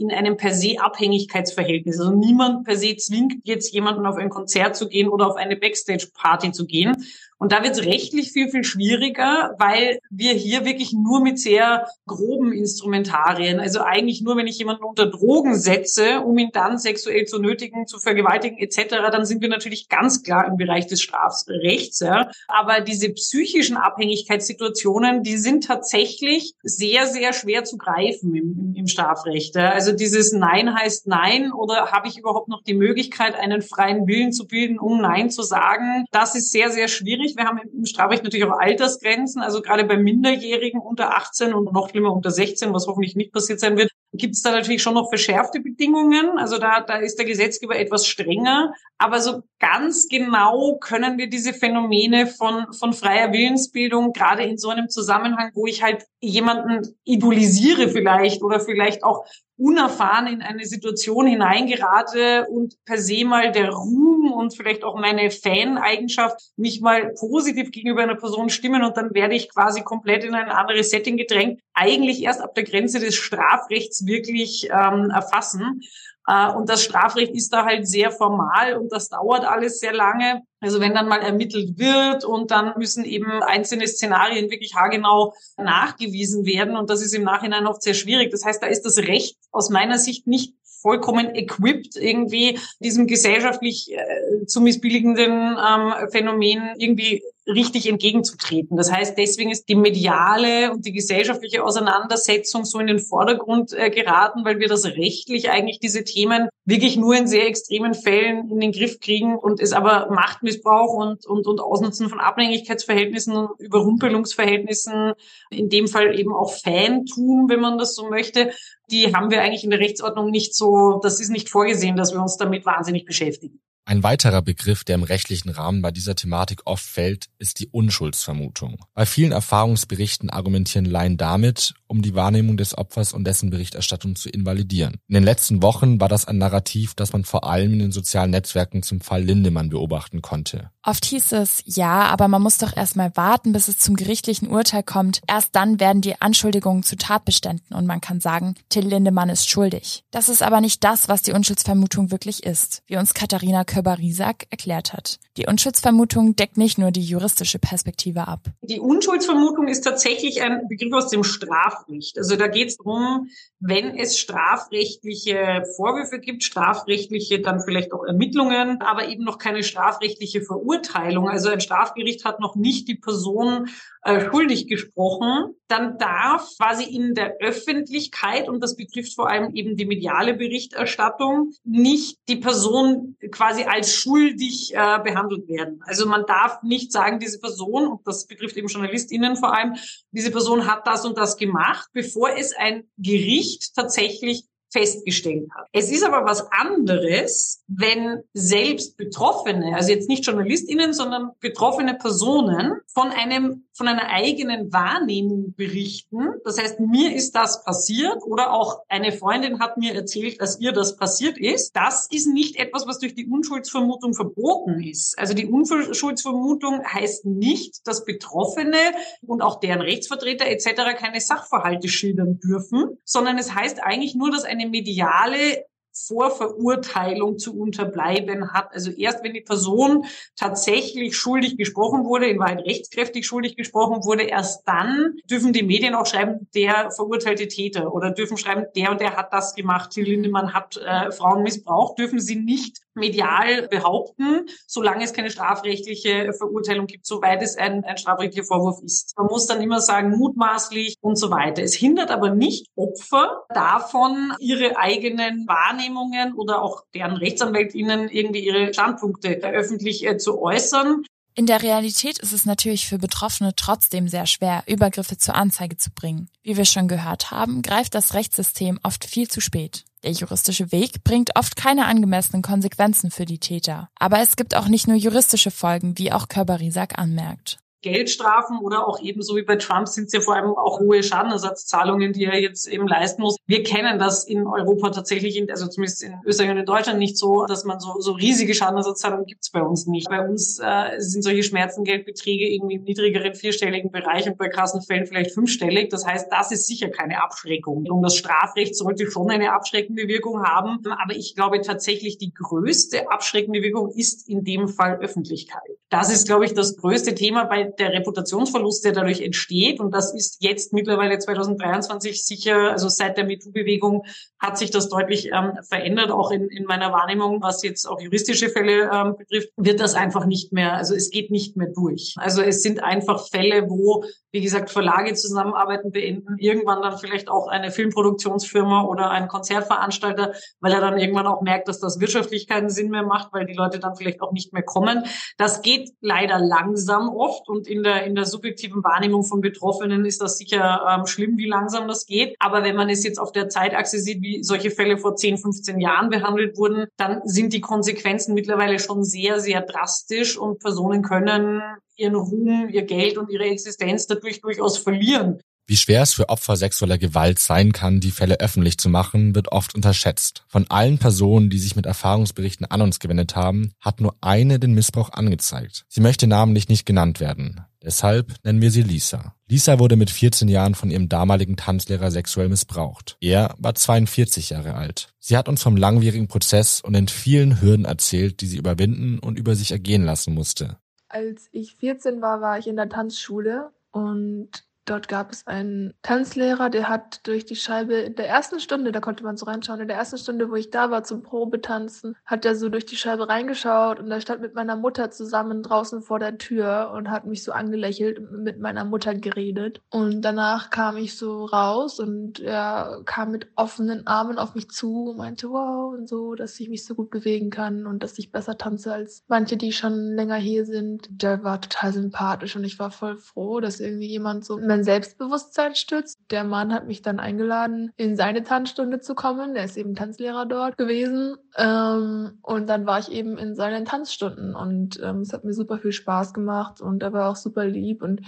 in 0.00 0.10
einem 0.10 0.36
per 0.36 0.54
se 0.54 0.76
Abhängigkeitsverhältnis. 0.80 2.00
Also 2.00 2.12
niemand 2.14 2.64
per 2.64 2.76
se 2.76 2.96
zwingt 2.96 3.34
jetzt 3.44 3.72
jemanden 3.72 4.06
auf 4.06 4.16
ein 4.16 4.30
Konzert 4.30 4.74
zu 4.74 4.88
gehen 4.88 5.08
oder 5.08 5.26
auf 5.28 5.36
eine 5.36 5.56
Backstage-Party 5.56 6.52
zu 6.58 6.66
gehen. 6.66 6.94
Und 7.38 7.52
da 7.52 7.62
wird 7.62 7.74
es 7.74 7.84
rechtlich 7.84 8.32
viel, 8.32 8.50
viel 8.50 8.64
schwieriger, 8.64 9.54
weil 9.58 10.00
wir 10.10 10.32
hier 10.32 10.64
wirklich 10.64 10.92
nur 10.92 11.20
mit 11.20 11.38
sehr 11.38 11.86
groben 12.06 12.52
Instrumentarien, 12.52 13.60
also 13.60 13.80
eigentlich 13.80 14.22
nur, 14.22 14.36
wenn 14.36 14.48
ich 14.48 14.58
jemanden 14.58 14.82
unter 14.82 15.06
Drogen 15.06 15.54
setze, 15.54 16.20
um 16.20 16.36
ihn 16.36 16.50
dann 16.52 16.78
sexuell 16.78 17.26
zu 17.26 17.38
nötigen, 17.38 17.86
zu 17.86 17.98
vergewaltigen 17.98 18.58
etc., 18.58 18.88
dann 19.12 19.24
sind 19.24 19.40
wir 19.40 19.48
natürlich 19.48 19.88
ganz 19.88 20.22
klar 20.22 20.46
im 20.46 20.56
Bereich 20.56 20.86
des 20.88 21.00
Strafrechts. 21.00 22.00
Ja. 22.00 22.30
Aber 22.48 22.80
diese 22.80 23.10
psychischen 23.10 23.76
Abhängigkeitssituationen, 23.76 25.22
die 25.22 25.36
sind 25.36 25.64
tatsächlich 25.64 26.54
sehr, 26.62 27.06
sehr 27.06 27.32
schwer 27.32 27.64
zu 27.64 27.78
greifen 27.78 28.34
im, 28.34 28.74
im 28.76 28.86
Strafrecht. 28.88 29.54
Ja. 29.54 29.70
Also 29.70 29.92
dieses 29.92 30.32
Nein 30.32 30.74
heißt 30.74 31.06
Nein 31.06 31.52
oder 31.52 31.92
habe 31.92 32.08
ich 32.08 32.18
überhaupt 32.18 32.48
noch 32.48 32.62
die 32.64 32.74
Möglichkeit, 32.74 33.36
einen 33.36 33.62
freien 33.62 34.08
Willen 34.08 34.32
zu 34.32 34.46
bilden, 34.46 34.78
um 34.78 35.00
Nein 35.00 35.30
zu 35.30 35.42
sagen, 35.42 36.04
das 36.10 36.34
ist 36.34 36.50
sehr, 36.50 36.70
sehr 36.70 36.88
schwierig 36.88 37.27
schwierig. 37.28 37.36
Wir 37.36 37.46
haben 37.46 37.60
im 37.72 37.84
Strafrecht 37.84 38.24
natürlich 38.24 38.46
auch 38.46 38.58
Altersgrenzen, 38.58 39.42
also 39.42 39.62
gerade 39.62 39.84
bei 39.84 39.96
Minderjährigen 39.96 40.80
unter 40.80 41.16
18 41.16 41.54
und 41.54 41.72
noch 41.72 41.90
schlimmer 41.90 42.12
unter 42.12 42.30
16, 42.30 42.72
was 42.72 42.86
hoffentlich 42.86 43.16
nicht 43.16 43.32
passiert 43.32 43.60
sein 43.60 43.76
wird, 43.76 43.90
gibt 44.12 44.34
es 44.34 44.42
da 44.42 44.52
natürlich 44.52 44.82
schon 44.82 44.94
noch 44.94 45.08
verschärfte 45.10 45.60
Bedingungen. 45.60 46.38
Also 46.38 46.58
da, 46.58 46.80
da 46.80 46.96
ist 46.96 47.18
der 47.18 47.26
Gesetzgeber 47.26 47.78
etwas 47.78 48.06
strenger. 48.06 48.72
Aber 48.96 49.20
so 49.20 49.42
ganz 49.58 50.08
genau 50.08 50.78
können 50.78 51.18
wir 51.18 51.28
diese 51.28 51.52
Phänomene 51.52 52.26
von, 52.26 52.72
von 52.72 52.92
freier 52.92 53.32
Willensbildung, 53.32 54.12
gerade 54.12 54.44
in 54.44 54.56
so 54.56 54.70
einem 54.70 54.88
Zusammenhang, 54.88 55.50
wo 55.54 55.66
ich 55.66 55.82
halt 55.82 56.04
jemanden 56.20 56.96
idolisiere 57.04 57.88
vielleicht 57.88 58.42
oder 58.42 58.60
vielleicht 58.60 59.04
auch 59.04 59.24
unerfahren 59.56 60.28
in 60.28 60.40
eine 60.40 60.64
Situation 60.64 61.26
hineingerate 61.26 62.46
und 62.48 62.76
per 62.84 62.98
se 62.98 63.24
mal 63.24 63.52
der 63.52 63.70
Ruhm 63.70 64.17
und 64.32 64.56
vielleicht 64.56 64.84
auch 64.84 64.96
meine 64.96 65.30
Fan-Eigenschaft 65.30 66.40
mich 66.56 66.80
mal 66.80 67.12
positiv 67.18 67.70
gegenüber 67.70 68.02
einer 68.02 68.16
Person 68.16 68.50
stimmen 68.50 68.82
und 68.82 68.96
dann 68.96 69.14
werde 69.14 69.34
ich 69.34 69.50
quasi 69.50 69.82
komplett 69.82 70.24
in 70.24 70.34
ein 70.34 70.50
anderes 70.50 70.90
Setting 70.90 71.16
gedrängt, 71.16 71.60
eigentlich 71.74 72.22
erst 72.22 72.40
ab 72.40 72.54
der 72.54 72.64
Grenze 72.64 73.00
des 73.00 73.14
Strafrechts 73.14 74.06
wirklich 74.06 74.68
ähm, 74.70 75.10
erfassen. 75.10 75.80
Äh, 76.28 76.52
und 76.52 76.68
das 76.68 76.82
Strafrecht 76.82 77.34
ist 77.34 77.52
da 77.52 77.64
halt 77.64 77.88
sehr 77.88 78.10
formal 78.10 78.74
und 78.74 78.92
das 78.92 79.08
dauert 79.08 79.44
alles 79.44 79.80
sehr 79.80 79.94
lange. 79.94 80.42
Also 80.60 80.80
wenn 80.80 80.94
dann 80.94 81.08
mal 81.08 81.22
ermittelt 81.22 81.78
wird 81.78 82.24
und 82.24 82.50
dann 82.50 82.74
müssen 82.76 83.04
eben 83.04 83.42
einzelne 83.42 83.86
Szenarien 83.86 84.50
wirklich 84.50 84.74
haargenau 84.74 85.34
nachgewiesen 85.56 86.44
werden 86.44 86.76
und 86.76 86.90
das 86.90 87.00
ist 87.00 87.14
im 87.14 87.24
Nachhinein 87.24 87.66
oft 87.66 87.82
sehr 87.82 87.94
schwierig. 87.94 88.30
Das 88.30 88.44
heißt, 88.44 88.62
da 88.62 88.66
ist 88.66 88.82
das 88.82 88.98
Recht 88.98 89.36
aus 89.52 89.70
meiner 89.70 89.98
Sicht 89.98 90.26
nicht 90.26 90.54
vollkommen 90.80 91.34
equipped, 91.34 91.96
irgendwie 91.96 92.58
diesem 92.80 93.06
gesellschaftlich 93.06 93.92
äh, 93.92 94.46
zu 94.46 94.60
missbilligenden 94.60 95.56
ähm, 95.58 95.92
Phänomen 96.10 96.74
irgendwie 96.78 97.22
richtig 97.48 97.88
entgegenzutreten. 97.88 98.76
Das 98.76 98.92
heißt, 98.92 99.16
deswegen 99.16 99.50
ist 99.50 99.68
die 99.68 99.74
mediale 99.74 100.70
und 100.70 100.84
die 100.84 100.92
gesellschaftliche 100.92 101.64
Auseinandersetzung 101.64 102.64
so 102.64 102.78
in 102.78 102.86
den 102.86 102.98
Vordergrund 102.98 103.72
äh, 103.72 103.90
geraten, 103.90 104.44
weil 104.44 104.58
wir 104.58 104.68
das 104.68 104.84
rechtlich 104.84 105.50
eigentlich 105.50 105.80
diese 105.80 106.04
Themen 106.04 106.48
wirklich 106.64 106.96
nur 106.96 107.16
in 107.16 107.26
sehr 107.26 107.46
extremen 107.46 107.94
Fällen 107.94 108.50
in 108.50 108.60
den 108.60 108.72
Griff 108.72 109.00
kriegen 109.00 109.36
und 109.36 109.60
es 109.60 109.72
aber 109.72 110.10
Machtmissbrauch 110.10 110.92
und, 110.92 111.26
und, 111.26 111.46
und 111.46 111.60
Ausnutzen 111.60 112.10
von 112.10 112.20
Abhängigkeitsverhältnissen, 112.20 113.48
Überrumpelungsverhältnissen, 113.58 115.14
in 115.50 115.70
dem 115.70 115.88
Fall 115.88 116.18
eben 116.18 116.34
auch 116.34 116.52
Fantum, 116.52 117.48
wenn 117.48 117.60
man 117.60 117.78
das 117.78 117.94
so 117.94 118.08
möchte, 118.08 118.52
die 118.90 119.14
haben 119.14 119.30
wir 119.30 119.42
eigentlich 119.42 119.64
in 119.64 119.70
der 119.70 119.80
Rechtsordnung 119.80 120.30
nicht 120.30 120.54
so, 120.54 121.00
das 121.02 121.20
ist 121.20 121.30
nicht 121.30 121.48
vorgesehen, 121.48 121.96
dass 121.96 122.12
wir 122.12 122.20
uns 122.20 122.36
damit 122.36 122.66
wahnsinnig 122.66 123.04
beschäftigen. 123.04 123.60
Ein 123.88 124.02
weiterer 124.02 124.42
Begriff, 124.42 124.84
der 124.84 124.96
im 124.96 125.02
rechtlichen 125.02 125.48
Rahmen 125.48 125.80
bei 125.80 125.90
dieser 125.90 126.14
Thematik 126.14 126.60
oft 126.66 126.84
fällt, 126.84 127.30
ist 127.38 127.58
die 127.58 127.68
Unschuldsvermutung. 127.68 128.84
Bei 128.92 129.06
vielen 129.06 129.32
Erfahrungsberichten 129.32 130.28
argumentieren 130.28 130.84
Laien 130.84 131.16
damit, 131.16 131.72
um 131.86 132.02
die 132.02 132.14
Wahrnehmung 132.14 132.58
des 132.58 132.76
Opfers 132.76 133.14
und 133.14 133.24
dessen 133.24 133.48
Berichterstattung 133.48 134.14
zu 134.14 134.28
invalidieren. 134.28 134.98
In 135.08 135.14
den 135.14 135.24
letzten 135.24 135.62
Wochen 135.62 136.02
war 136.02 136.10
das 136.10 136.28
ein 136.28 136.36
Narrativ, 136.36 136.92
das 136.92 137.14
man 137.14 137.24
vor 137.24 137.44
allem 137.44 137.72
in 137.72 137.78
den 137.78 137.92
sozialen 137.92 138.30
Netzwerken 138.30 138.82
zum 138.82 139.00
Fall 139.00 139.22
Lindemann 139.22 139.70
beobachten 139.70 140.20
konnte. 140.20 140.70
Oft 140.82 141.06
hieß 141.06 141.32
es, 141.32 141.62
ja, 141.64 142.04
aber 142.04 142.28
man 142.28 142.42
muss 142.42 142.58
doch 142.58 142.76
erstmal 142.76 143.16
warten, 143.16 143.52
bis 143.52 143.68
es 143.68 143.78
zum 143.78 143.96
gerichtlichen 143.96 144.48
Urteil 144.48 144.82
kommt. 144.82 145.22
Erst 145.26 145.56
dann 145.56 145.80
werden 145.80 146.02
die 146.02 146.20
Anschuldigungen 146.20 146.82
zu 146.82 146.96
Tatbeständen 146.96 147.74
und 147.74 147.86
man 147.86 148.02
kann 148.02 148.20
sagen, 148.20 148.54
Till 148.68 148.86
Lindemann 148.86 149.30
ist 149.30 149.48
schuldig. 149.48 150.04
Das 150.10 150.28
ist 150.28 150.42
aber 150.42 150.60
nicht 150.60 150.84
das, 150.84 151.08
was 151.08 151.22
die 151.22 151.32
Unschuldsvermutung 151.32 152.10
wirklich 152.10 152.42
ist, 152.44 152.82
wie 152.86 152.98
uns 152.98 153.14
Katharina 153.14 153.64
Köber-Riesack 153.78 154.46
erklärt 154.50 154.92
hat. 154.92 155.20
Die 155.36 155.46
Unschuldsvermutung 155.46 156.34
deckt 156.34 156.56
nicht 156.56 156.78
nur 156.78 156.90
die 156.90 157.02
juristische 157.02 157.60
Perspektive 157.60 158.26
ab. 158.26 158.40
Die 158.62 158.80
Unschuldsvermutung 158.80 159.68
ist 159.68 159.82
tatsächlich 159.82 160.42
ein 160.42 160.66
Begriff 160.68 160.92
aus 160.92 161.10
dem 161.10 161.22
Strafrecht. 161.22 162.18
Also 162.18 162.34
da 162.34 162.48
geht 162.48 162.68
es 162.68 162.76
darum, 162.76 163.28
wenn 163.60 163.96
es 163.96 164.18
strafrechtliche 164.18 165.62
Vorwürfe 165.76 166.18
gibt, 166.18 166.42
strafrechtliche 166.42 167.40
dann 167.40 167.60
vielleicht 167.60 167.92
auch 167.92 168.04
Ermittlungen, 168.04 168.82
aber 168.82 169.06
eben 169.08 169.22
noch 169.22 169.38
keine 169.38 169.62
strafrechtliche 169.62 170.42
Verurteilung. 170.42 171.28
Also 171.28 171.48
ein 171.50 171.60
Strafgericht 171.60 172.24
hat 172.24 172.40
noch 172.40 172.56
nicht 172.56 172.88
die 172.88 172.96
Person 172.96 173.68
äh, 174.02 174.28
schuldig 174.28 174.66
gesprochen, 174.66 175.54
dann 175.68 175.98
darf 175.98 176.48
quasi 176.56 176.84
in 176.84 177.14
der 177.14 177.36
Öffentlichkeit, 177.40 178.48
und 178.48 178.60
das 178.60 178.76
betrifft 178.76 179.14
vor 179.14 179.28
allem 179.28 179.54
eben 179.54 179.76
die 179.76 179.86
mediale 179.86 180.34
Berichterstattung, 180.34 181.52
nicht 181.64 182.18
die 182.28 182.36
Person 182.36 183.16
quasi 183.30 183.64
als 183.64 183.92
schuldig 183.92 184.74
äh, 184.74 184.98
behandelt 185.04 185.48
werden. 185.48 185.82
Also 185.86 186.06
man 186.06 186.24
darf 186.26 186.62
nicht 186.62 186.90
sagen, 186.90 187.20
diese 187.20 187.38
Person, 187.38 187.86
und 187.86 188.06
das 188.06 188.26
betrifft 188.26 188.56
eben 188.56 188.68
JournalistInnen 188.68 189.36
vor 189.36 189.54
allem, 189.54 189.76
diese 190.10 190.30
Person 190.30 190.66
hat 190.66 190.86
das 190.86 191.04
und 191.04 191.18
das 191.18 191.36
gemacht, 191.36 191.88
bevor 191.92 192.30
es 192.36 192.54
ein 192.56 192.84
Gericht 192.96 193.74
tatsächlich 193.74 194.44
festgestellt 194.70 195.48
hat. 195.54 195.66
Es 195.72 195.90
ist 195.90 196.04
aber 196.04 196.24
was 196.24 196.46
anderes, 196.52 197.62
wenn 197.68 198.22
selbst 198.34 198.96
Betroffene, 198.96 199.74
also 199.74 199.90
jetzt 199.90 200.08
nicht 200.08 200.26
JournalistInnen, 200.26 200.92
sondern 200.92 201.30
betroffene 201.40 201.94
Personen 201.94 202.80
von 202.92 203.08
einem, 203.10 203.67
von 203.78 203.86
einer 203.86 204.08
eigenen 204.08 204.72
Wahrnehmung 204.72 205.54
berichten. 205.54 206.34
Das 206.44 206.58
heißt, 206.58 206.80
mir 206.80 207.14
ist 207.14 207.36
das 207.36 207.64
passiert 207.64 208.22
oder 208.24 208.52
auch 208.52 208.80
eine 208.88 209.12
Freundin 209.12 209.60
hat 209.60 209.78
mir 209.78 209.94
erzählt, 209.94 210.40
dass 210.40 210.58
ihr 210.58 210.72
das 210.72 210.96
passiert 210.96 211.38
ist. 211.38 211.76
Das 211.76 212.08
ist 212.10 212.26
nicht 212.26 212.56
etwas, 212.56 212.88
was 212.88 212.98
durch 212.98 213.14
die 213.14 213.26
Unschuldsvermutung 213.26 214.14
verboten 214.14 214.82
ist. 214.82 215.16
Also 215.16 215.32
die 215.32 215.46
Unschuldsvermutung 215.46 216.82
heißt 216.84 217.24
nicht, 217.24 217.86
dass 217.86 218.04
Betroffene 218.04 218.78
und 219.24 219.42
auch 219.42 219.60
deren 219.60 219.80
Rechtsvertreter 219.80 220.46
etc. 220.46 220.98
keine 220.98 221.20
Sachverhalte 221.20 221.88
schildern 221.88 222.40
dürfen, 222.40 222.98
sondern 223.04 223.38
es 223.38 223.54
heißt 223.54 223.80
eigentlich 223.80 224.16
nur, 224.16 224.32
dass 224.32 224.42
eine 224.42 224.68
mediale 224.68 225.64
Vorverurteilung 225.92 227.38
zu 227.38 227.58
unterbleiben 227.58 228.52
hat. 228.52 228.72
Also 228.72 228.90
erst 228.90 229.24
wenn 229.24 229.34
die 229.34 229.40
Person 229.40 230.04
tatsächlich 230.36 231.16
schuldig 231.16 231.56
gesprochen 231.56 232.04
wurde, 232.04 232.26
in 232.26 232.38
Wahrheit 232.38 232.64
rechtskräftig 232.64 233.26
schuldig 233.26 233.56
gesprochen 233.56 234.04
wurde, 234.04 234.22
erst 234.22 234.66
dann 234.66 235.16
dürfen 235.30 235.52
die 235.52 235.62
Medien 235.62 235.94
auch 235.94 236.06
schreiben, 236.06 236.48
der 236.54 236.90
verurteilte 236.90 237.48
Täter 237.48 237.92
oder 237.92 238.10
dürfen 238.10 238.36
schreiben, 238.36 238.66
der 238.76 238.90
und 238.90 239.00
der 239.00 239.16
hat 239.16 239.32
das 239.32 239.54
gemacht, 239.54 239.90
Till 239.90 240.04
Lindemann 240.04 240.54
hat 240.54 240.76
äh, 240.76 241.10
Frauen 241.10 241.42
missbraucht, 241.42 241.98
dürfen 241.98 242.20
sie 242.20 242.36
nicht 242.36 242.78
medial 242.98 243.68
behaupten, 243.68 244.46
solange 244.66 245.04
es 245.04 245.12
keine 245.12 245.30
strafrechtliche 245.30 246.32
Verurteilung 246.32 246.86
gibt, 246.86 247.06
soweit 247.06 247.42
es 247.42 247.56
ein, 247.56 247.84
ein 247.84 247.96
strafrechtlicher 247.96 248.46
Vorwurf 248.46 248.82
ist. 248.82 249.14
Man 249.16 249.26
muss 249.26 249.46
dann 249.46 249.62
immer 249.62 249.80
sagen, 249.80 250.10
mutmaßlich 250.16 250.96
und 251.00 251.16
so 251.16 251.30
weiter. 251.30 251.62
Es 251.62 251.74
hindert 251.74 252.10
aber 252.10 252.30
nicht 252.30 252.66
Opfer 252.76 253.44
davon, 253.54 254.34
ihre 254.38 254.76
eigenen 254.76 255.46
Wahrnehmungen 255.46 256.34
oder 256.34 256.62
auch 256.62 256.82
deren 256.94 257.16
Rechtsanwältinnen 257.16 258.08
irgendwie 258.08 258.44
ihre 258.44 258.72
Standpunkte 258.72 259.28
öffentlich 259.42 260.06
äh, 260.06 260.18
zu 260.18 260.40
äußern. 260.40 261.04
In 261.38 261.46
der 261.46 261.62
Realität 261.62 262.18
ist 262.18 262.32
es 262.32 262.46
natürlich 262.46 262.88
für 262.88 262.98
Betroffene 262.98 263.52
trotzdem 263.54 264.08
sehr 264.08 264.26
schwer, 264.26 264.64
Übergriffe 264.66 265.18
zur 265.18 265.36
Anzeige 265.36 265.76
zu 265.76 265.90
bringen. 265.92 266.28
Wie 266.42 266.56
wir 266.56 266.64
schon 266.64 266.88
gehört 266.88 267.30
haben, 267.30 267.62
greift 267.62 267.94
das 267.94 268.14
Rechtssystem 268.14 268.80
oft 268.82 269.04
viel 269.04 269.28
zu 269.28 269.40
spät. 269.40 269.84
Der 270.04 270.12
juristische 270.12 270.70
Weg 270.70 271.02
bringt 271.02 271.36
oft 271.36 271.56
keine 271.56 271.86
angemessenen 271.86 272.42
Konsequenzen 272.42 273.10
für 273.10 273.24
die 273.24 273.38
Täter. 273.38 273.88
Aber 273.98 274.20
es 274.20 274.36
gibt 274.36 274.54
auch 274.54 274.68
nicht 274.68 274.86
nur 274.86 274.96
juristische 274.96 275.50
Folgen, 275.50 275.98
wie 275.98 276.12
auch 276.12 276.28
Körber-Riesack 276.28 276.98
anmerkt. 276.98 277.58
Geldstrafen 277.82 278.58
oder 278.58 278.86
auch 278.86 279.00
ebenso 279.00 279.36
wie 279.36 279.42
bei 279.42 279.56
Trump 279.56 279.88
sind 279.88 280.06
es 280.06 280.12
ja 280.12 280.20
vor 280.20 280.34
allem 280.34 280.50
auch 280.50 280.80
hohe 280.80 281.02
Schadenersatzzahlungen, 281.02 282.12
die 282.12 282.24
er 282.24 282.40
jetzt 282.40 282.66
eben 282.66 282.88
leisten 282.88 283.22
muss. 283.22 283.36
Wir 283.46 283.62
kennen 283.62 283.98
das 283.98 284.24
in 284.24 284.46
Europa 284.46 284.90
tatsächlich, 284.90 285.36
in, 285.36 285.50
also 285.50 285.68
zumindest 285.68 286.02
in 286.02 286.14
Österreich 286.24 286.50
und 286.50 286.58
in 286.58 286.66
Deutschland 286.66 286.98
nicht 286.98 287.16
so, 287.16 287.46
dass 287.46 287.64
man 287.64 287.78
so, 287.78 288.00
so 288.00 288.12
riesige 288.12 288.54
Schadenersatzzahlungen 288.54 289.26
gibt 289.26 289.44
es 289.44 289.50
bei 289.50 289.62
uns 289.62 289.86
nicht. 289.86 290.08
Bei 290.08 290.26
uns 290.26 290.58
äh, 290.58 290.98
sind 290.98 291.22
solche 291.22 291.42
Schmerzengeldbeträge 291.42 292.48
irgendwie 292.48 292.76
im 292.76 292.82
niedrigeren 292.82 293.34
vierstelligen 293.34 293.90
Bereich 293.90 294.26
und 294.28 294.38
bei 294.38 294.48
krassen 294.48 294.82
Fällen 294.82 295.06
vielleicht 295.06 295.32
fünfstellig. 295.32 295.90
Das 295.90 296.06
heißt, 296.06 296.26
das 296.30 296.50
ist 296.50 296.66
sicher 296.66 296.88
keine 296.88 297.22
Abschreckung. 297.22 297.86
Und 297.88 298.02
das 298.02 298.16
Strafrecht 298.16 298.76
sollte 298.76 299.10
schon 299.10 299.30
eine 299.30 299.52
abschreckende 299.52 300.08
Wirkung 300.08 300.42
haben. 300.42 300.80
Aber 300.86 301.14
ich 301.14 301.34
glaube 301.34 301.60
tatsächlich, 301.60 302.18
die 302.18 302.32
größte 302.32 303.10
abschreckende 303.10 303.62
Wirkung 303.62 303.90
ist 303.90 304.28
in 304.28 304.44
dem 304.44 304.68
Fall 304.68 304.98
Öffentlichkeit. 304.98 305.62
Das 305.90 306.12
ist, 306.12 306.26
glaube 306.26 306.44
ich, 306.44 306.54
das 306.54 306.76
größte 306.76 307.14
Thema 307.14 307.44
bei 307.44 307.67
der 307.76 307.92
Reputationsverlust, 307.92 308.84
der 308.84 308.92
dadurch 308.92 309.20
entsteht, 309.20 309.80
und 309.80 309.92
das 309.92 310.14
ist 310.14 310.38
jetzt 310.40 310.72
mittlerweile 310.72 311.18
2023 311.18 312.24
sicher, 312.24 312.70
also 312.70 312.88
seit 312.88 313.16
der 313.16 313.24
MeToo-Bewegung 313.24 314.04
hat 314.38 314.58
sich 314.58 314.70
das 314.70 314.88
deutlich 314.88 315.30
ähm, 315.32 315.52
verändert, 315.68 316.10
auch 316.10 316.30
in, 316.30 316.48
in 316.48 316.64
meiner 316.64 316.92
Wahrnehmung, 316.92 317.42
was 317.42 317.62
jetzt 317.62 317.86
auch 317.86 318.00
juristische 318.00 318.48
Fälle 318.48 318.90
ähm, 318.92 319.16
betrifft, 319.16 319.48
wird 319.56 319.80
das 319.80 319.94
einfach 319.94 320.26
nicht 320.26 320.52
mehr, 320.52 320.74
also 320.74 320.94
es 320.94 321.10
geht 321.10 321.30
nicht 321.30 321.56
mehr 321.56 321.68
durch. 321.74 322.14
Also 322.16 322.42
es 322.42 322.62
sind 322.62 322.82
einfach 322.82 323.28
Fälle, 323.28 323.68
wo, 323.68 324.04
wie 324.38 324.42
gesagt, 324.42 324.70
Verlage 324.70 325.14
zusammenarbeiten 325.14 325.90
beenden, 325.90 326.36
irgendwann 326.38 326.80
dann 326.80 326.96
vielleicht 326.96 327.28
auch 327.28 327.48
eine 327.48 327.72
Filmproduktionsfirma 327.72 328.84
oder 328.84 329.10
ein 329.10 329.26
Konzertveranstalter, 329.26 330.32
weil 330.60 330.72
er 330.72 330.80
dann 330.80 330.96
irgendwann 330.96 331.26
auch 331.26 331.42
merkt, 331.42 331.66
dass 331.66 331.80
das 331.80 331.98
wirtschaftlich 331.98 332.46
keinen 332.46 332.70
Sinn 332.70 332.90
mehr 332.90 333.02
macht, 333.02 333.32
weil 333.32 333.46
die 333.46 333.54
Leute 333.54 333.80
dann 333.80 333.96
vielleicht 333.96 334.20
auch 334.20 334.30
nicht 334.30 334.52
mehr 334.52 334.62
kommen. 334.62 335.02
Das 335.38 335.60
geht 335.62 335.90
leider 336.00 336.38
langsam 336.38 337.08
oft 337.08 337.48
und 337.48 337.66
in 337.66 337.82
der, 337.82 338.04
in 338.04 338.14
der 338.14 338.26
subjektiven 338.26 338.84
Wahrnehmung 338.84 339.24
von 339.24 339.40
Betroffenen 339.40 340.04
ist 340.04 340.22
das 340.22 340.38
sicher 340.38 340.86
ähm, 340.88 341.06
schlimm, 341.06 341.36
wie 341.36 341.48
langsam 341.48 341.88
das 341.88 342.06
geht. 342.06 342.36
Aber 342.38 342.62
wenn 342.62 342.76
man 342.76 342.88
es 342.90 343.02
jetzt 343.02 343.18
auf 343.18 343.32
der 343.32 343.48
Zeitachse 343.48 343.98
sieht, 343.98 344.22
wie 344.22 344.44
solche 344.44 344.70
Fälle 344.70 344.98
vor 344.98 345.16
10, 345.16 345.38
15 345.38 345.80
Jahren 345.80 346.10
behandelt 346.10 346.56
wurden, 346.56 346.86
dann 346.96 347.22
sind 347.24 347.52
die 347.52 347.60
Konsequenzen 347.60 348.34
mittlerweile 348.34 348.78
schon 348.78 349.02
sehr, 349.02 349.40
sehr 349.40 349.62
drastisch 349.62 350.38
und 350.38 350.60
Personen 350.60 351.02
können 351.02 351.60
ihren 351.98 352.14
Ruhm, 352.14 352.68
ihr 352.70 352.82
Geld 352.82 353.18
und 353.18 353.30
ihre 353.30 353.44
Existenz 353.44 354.06
dadurch 354.06 354.40
durchaus 354.40 354.78
verlieren. 354.78 355.40
Wie 355.70 355.76
schwer 355.76 356.00
es 356.00 356.14
für 356.14 356.30
Opfer 356.30 356.56
sexueller 356.56 356.96
Gewalt 356.96 357.38
sein 357.38 357.72
kann, 357.72 358.00
die 358.00 358.10
Fälle 358.10 358.40
öffentlich 358.40 358.78
zu 358.78 358.88
machen, 358.88 359.34
wird 359.34 359.52
oft 359.52 359.74
unterschätzt. 359.74 360.44
Von 360.48 360.64
allen 360.70 360.96
Personen, 360.96 361.50
die 361.50 361.58
sich 361.58 361.76
mit 361.76 361.84
Erfahrungsberichten 361.84 362.64
an 362.64 362.80
uns 362.80 363.00
gewendet 363.00 363.36
haben, 363.36 363.72
hat 363.78 364.00
nur 364.00 364.16
eine 364.22 364.58
den 364.58 364.72
Missbrauch 364.72 365.12
angezeigt. 365.12 365.84
Sie 365.90 366.00
möchte 366.00 366.26
namentlich 366.26 366.70
nicht 366.70 366.86
genannt 366.86 367.20
werden. 367.20 367.60
Deshalb 367.82 368.32
nennen 368.44 368.62
wir 368.62 368.70
sie 368.70 368.80
Lisa. 368.80 369.34
Lisa 369.46 369.78
wurde 369.78 369.96
mit 369.96 370.08
14 370.08 370.48
Jahren 370.48 370.74
von 370.74 370.90
ihrem 370.90 371.10
damaligen 371.10 371.58
Tanzlehrer 371.58 372.10
sexuell 372.10 372.48
missbraucht. 372.48 373.18
Er 373.20 373.54
war 373.58 373.74
42 373.74 374.50
Jahre 374.50 374.74
alt. 374.74 375.10
Sie 375.18 375.36
hat 375.36 375.50
uns 375.50 375.62
vom 375.62 375.76
langwierigen 375.76 376.28
Prozess 376.28 376.80
und 376.80 376.94
den 376.94 377.08
vielen 377.08 377.60
Hürden 377.60 377.84
erzählt, 377.84 378.40
die 378.40 378.46
sie 378.46 378.56
überwinden 378.56 379.18
und 379.18 379.38
über 379.38 379.54
sich 379.54 379.72
ergehen 379.72 380.04
lassen 380.04 380.32
musste. 380.32 380.78
Als 381.08 381.48
ich 381.52 381.74
14 381.76 382.20
war, 382.20 382.40
war 382.40 382.58
ich 382.58 382.66
in 382.66 382.76
der 382.76 382.88
Tanzschule 382.88 383.72
und 383.90 384.67
Dort 384.88 385.06
gab 385.06 385.32
es 385.32 385.46
einen 385.46 385.92
Tanzlehrer, 386.02 386.70
der 386.70 386.88
hat 386.88 387.20
durch 387.26 387.44
die 387.44 387.56
Scheibe 387.56 387.94
in 387.94 388.14
der 388.14 388.26
ersten 388.26 388.58
Stunde, 388.58 388.90
da 388.90 389.00
konnte 389.00 389.22
man 389.22 389.36
so 389.36 389.44
reinschauen, 389.44 389.80
in 389.80 389.88
der 389.88 389.98
ersten 389.98 390.16
Stunde, 390.16 390.50
wo 390.50 390.54
ich 390.54 390.70
da 390.70 390.90
war 390.90 391.04
zum 391.04 391.22
Probetanzen, 391.22 392.16
hat 392.24 392.46
er 392.46 392.54
so 392.54 392.70
durch 392.70 392.86
die 392.86 392.96
Scheibe 392.96 393.28
reingeschaut 393.28 394.00
und 394.00 394.10
er 394.10 394.22
stand 394.22 394.40
mit 394.40 394.54
meiner 394.54 394.76
Mutter 394.76 395.10
zusammen 395.10 395.62
draußen 395.62 396.00
vor 396.00 396.18
der 396.18 396.38
Tür 396.38 396.92
und 396.94 397.10
hat 397.10 397.26
mich 397.26 397.44
so 397.44 397.52
angelächelt 397.52 398.18
und 398.18 398.42
mit 398.42 398.60
meiner 398.60 398.86
Mutter 398.86 399.14
geredet. 399.14 399.82
Und 399.90 400.22
danach 400.22 400.70
kam 400.70 400.96
ich 400.96 401.18
so 401.18 401.44
raus 401.44 402.00
und 402.00 402.40
er 402.40 403.02
kam 403.04 403.30
mit 403.30 403.48
offenen 403.56 404.06
Armen 404.06 404.38
auf 404.38 404.54
mich 404.54 404.70
zu 404.70 405.10
und 405.10 405.18
meinte, 405.18 405.50
wow, 405.50 405.92
und 405.92 406.08
so, 406.08 406.34
dass 406.34 406.58
ich 406.60 406.70
mich 406.70 406.86
so 406.86 406.94
gut 406.94 407.10
bewegen 407.10 407.50
kann 407.50 407.86
und 407.86 408.02
dass 408.02 408.18
ich 408.18 408.32
besser 408.32 408.56
tanze 408.56 408.94
als 408.94 409.22
manche, 409.28 409.58
die 409.58 409.72
schon 409.72 410.14
länger 410.14 410.36
hier 410.36 410.64
sind. 410.64 411.08
Der 411.10 411.44
war 411.44 411.60
total 411.60 411.92
sympathisch 411.92 412.56
und 412.56 412.64
ich 412.64 412.78
war 412.78 412.90
voll 412.90 413.18
froh, 413.18 413.60
dass 413.60 413.80
irgendwie 413.80 414.08
jemand 414.08 414.46
so 414.46 414.56
mein 414.78 414.84
Selbstbewusstsein 414.84 415.74
stützt. 415.74 416.20
Der 416.30 416.44
Mann 416.44 416.72
hat 416.72 416.86
mich 416.86 417.02
dann 417.02 417.18
eingeladen, 417.18 417.90
in 417.96 418.16
seine 418.16 418.44
Tanzstunde 418.44 419.00
zu 419.00 419.16
kommen. 419.16 419.54
Der 419.54 419.64
ist 419.64 419.76
eben 419.76 419.96
Tanzlehrer 419.96 420.46
dort 420.46 420.78
gewesen. 420.78 421.36
Ähm, 421.56 422.38
und 422.42 422.68
dann 422.68 422.86
war 422.86 423.00
ich 423.00 423.10
eben 423.10 423.36
in 423.38 423.56
seinen 423.56 423.84
Tanzstunden 423.84 424.54
und 424.54 425.00
ähm, 425.02 425.20
es 425.20 425.32
hat 425.32 425.44
mir 425.44 425.52
super 425.52 425.78
viel 425.78 425.92
Spaß 425.92 426.32
gemacht 426.32 426.80
und 426.80 427.02
er 427.02 427.12
war 427.12 427.28
auch 427.28 427.36
super 427.36 427.66
lieb 427.66 428.02
und 428.02 428.20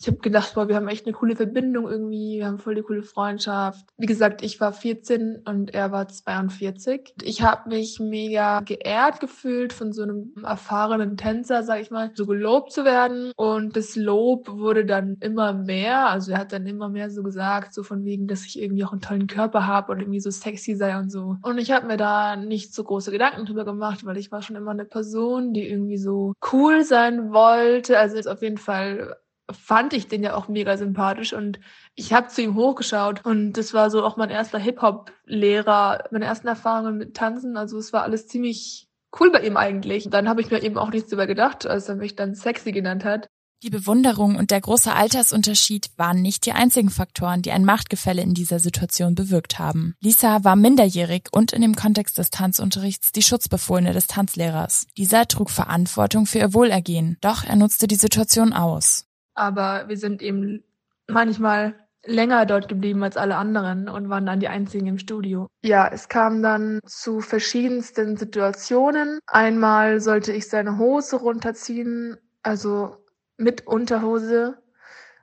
ich 0.00 0.06
habe 0.06 0.16
gedacht, 0.18 0.54
boah, 0.54 0.66
wir 0.66 0.76
haben 0.76 0.88
echt 0.88 1.04
eine 1.04 1.12
coole 1.12 1.36
Verbindung 1.36 1.86
irgendwie, 1.86 2.38
wir 2.38 2.46
haben 2.46 2.58
voll 2.58 2.74
die 2.74 2.82
coole 2.82 3.02
Freundschaft. 3.02 3.86
Wie 3.98 4.06
gesagt, 4.06 4.42
ich 4.42 4.58
war 4.58 4.72
14 4.72 5.42
und 5.44 5.74
er 5.74 5.92
war 5.92 6.08
42. 6.08 7.14
Ich 7.22 7.42
habe 7.42 7.68
mich 7.68 8.00
mega 8.00 8.60
geehrt 8.60 9.20
gefühlt 9.20 9.74
von 9.74 9.92
so 9.92 10.02
einem 10.02 10.32
erfahrenen 10.42 11.18
Tänzer, 11.18 11.62
sag 11.62 11.82
ich 11.82 11.90
mal, 11.90 12.12
so 12.14 12.24
gelobt 12.24 12.72
zu 12.72 12.86
werden 12.86 13.32
und 13.36 13.76
das 13.76 13.94
Lob 13.94 14.48
wurde 14.48 14.86
dann 14.86 15.18
immer 15.20 15.52
mehr, 15.52 16.08
also 16.08 16.32
er 16.32 16.38
hat 16.38 16.52
dann 16.52 16.66
immer 16.66 16.88
mehr 16.88 17.10
so 17.10 17.22
gesagt, 17.22 17.74
so 17.74 17.82
von 17.82 18.02
wegen, 18.06 18.26
dass 18.26 18.46
ich 18.46 18.58
irgendwie 18.58 18.84
auch 18.84 18.92
einen 18.92 19.02
tollen 19.02 19.26
Körper 19.26 19.66
habe 19.66 19.92
und 19.92 20.00
irgendwie 20.00 20.20
so 20.20 20.30
sexy 20.30 20.76
sei 20.76 20.98
und 20.98 21.10
so. 21.10 21.36
Und 21.42 21.58
ich 21.58 21.72
habe 21.72 21.86
mir 21.86 21.98
da 21.98 22.36
nicht 22.36 22.74
so 22.74 22.84
große 22.84 23.10
Gedanken 23.10 23.44
drüber 23.44 23.66
gemacht, 23.66 24.06
weil 24.06 24.16
ich 24.16 24.32
war 24.32 24.40
schon 24.40 24.56
immer 24.56 24.70
eine 24.70 24.86
Person, 24.86 25.52
die 25.52 25.68
irgendwie 25.68 25.98
so 25.98 26.32
cool 26.52 26.84
sein 26.84 27.32
wollte, 27.34 27.98
also 27.98 28.16
ist 28.16 28.26
auf 28.26 28.40
jeden 28.40 28.56
Fall 28.56 29.16
fand 29.52 29.92
ich 29.92 30.08
den 30.08 30.22
ja 30.22 30.34
auch 30.34 30.48
mega 30.48 30.76
sympathisch 30.76 31.32
und 31.32 31.60
ich 31.94 32.12
habe 32.12 32.28
zu 32.28 32.42
ihm 32.42 32.54
hochgeschaut 32.54 33.24
und 33.24 33.54
das 33.54 33.74
war 33.74 33.90
so 33.90 34.04
auch 34.04 34.16
mein 34.16 34.30
erster 34.30 34.58
Hip-Hop-Lehrer, 34.58 36.04
meine 36.10 36.24
ersten 36.24 36.48
Erfahrungen 36.48 36.96
mit 36.96 37.14
Tanzen. 37.14 37.56
Also 37.56 37.78
es 37.78 37.92
war 37.92 38.02
alles 38.02 38.26
ziemlich 38.26 38.88
cool 39.18 39.30
bei 39.30 39.40
ihm 39.40 39.56
eigentlich. 39.56 40.08
Dann 40.10 40.28
habe 40.28 40.40
ich 40.40 40.50
mir 40.50 40.62
eben 40.62 40.78
auch 40.78 40.90
nichts 40.90 41.10
darüber 41.10 41.26
gedacht, 41.26 41.66
als 41.66 41.88
er 41.88 41.96
mich 41.96 42.16
dann 42.16 42.34
sexy 42.34 42.72
genannt 42.72 43.04
hat. 43.04 43.28
Die 43.62 43.68
Bewunderung 43.68 44.36
und 44.36 44.52
der 44.52 44.62
große 44.62 44.90
Altersunterschied 44.90 45.90
waren 45.98 46.22
nicht 46.22 46.46
die 46.46 46.52
einzigen 46.52 46.88
Faktoren, 46.88 47.42
die 47.42 47.50
ein 47.50 47.66
Machtgefälle 47.66 48.22
in 48.22 48.32
dieser 48.32 48.58
Situation 48.58 49.14
bewirkt 49.14 49.58
haben. 49.58 49.94
Lisa 50.00 50.44
war 50.44 50.56
minderjährig 50.56 51.28
und 51.30 51.52
in 51.52 51.60
dem 51.60 51.76
Kontext 51.76 52.16
des 52.16 52.30
Tanzunterrichts 52.30 53.12
die 53.12 53.22
Schutzbefohlene 53.22 53.92
des 53.92 54.06
Tanzlehrers. 54.06 54.86
Dieser 54.96 55.28
trug 55.28 55.50
Verantwortung 55.50 56.24
für 56.24 56.38
ihr 56.38 56.54
Wohlergehen, 56.54 57.18
doch 57.20 57.44
er 57.44 57.56
nutzte 57.56 57.86
die 57.86 57.96
Situation 57.96 58.54
aus 58.54 59.09
aber 59.40 59.88
wir 59.88 59.96
sind 59.96 60.22
eben 60.22 60.62
manchmal 61.08 61.74
länger 62.04 62.46
dort 62.46 62.68
geblieben 62.68 63.02
als 63.02 63.16
alle 63.16 63.36
anderen 63.36 63.88
und 63.88 64.08
waren 64.08 64.26
dann 64.26 64.40
die 64.40 64.48
einzigen 64.48 64.86
im 64.86 64.98
Studio. 64.98 65.48
Ja, 65.62 65.88
es 65.92 66.08
kam 66.08 66.42
dann 66.42 66.80
zu 66.86 67.20
verschiedensten 67.20 68.16
Situationen. 68.16 69.18
Einmal 69.26 70.00
sollte 70.00 70.32
ich 70.32 70.48
seine 70.48 70.78
Hose 70.78 71.16
runterziehen, 71.16 72.16
also 72.42 72.96
mit 73.36 73.66
Unterhose 73.66 74.58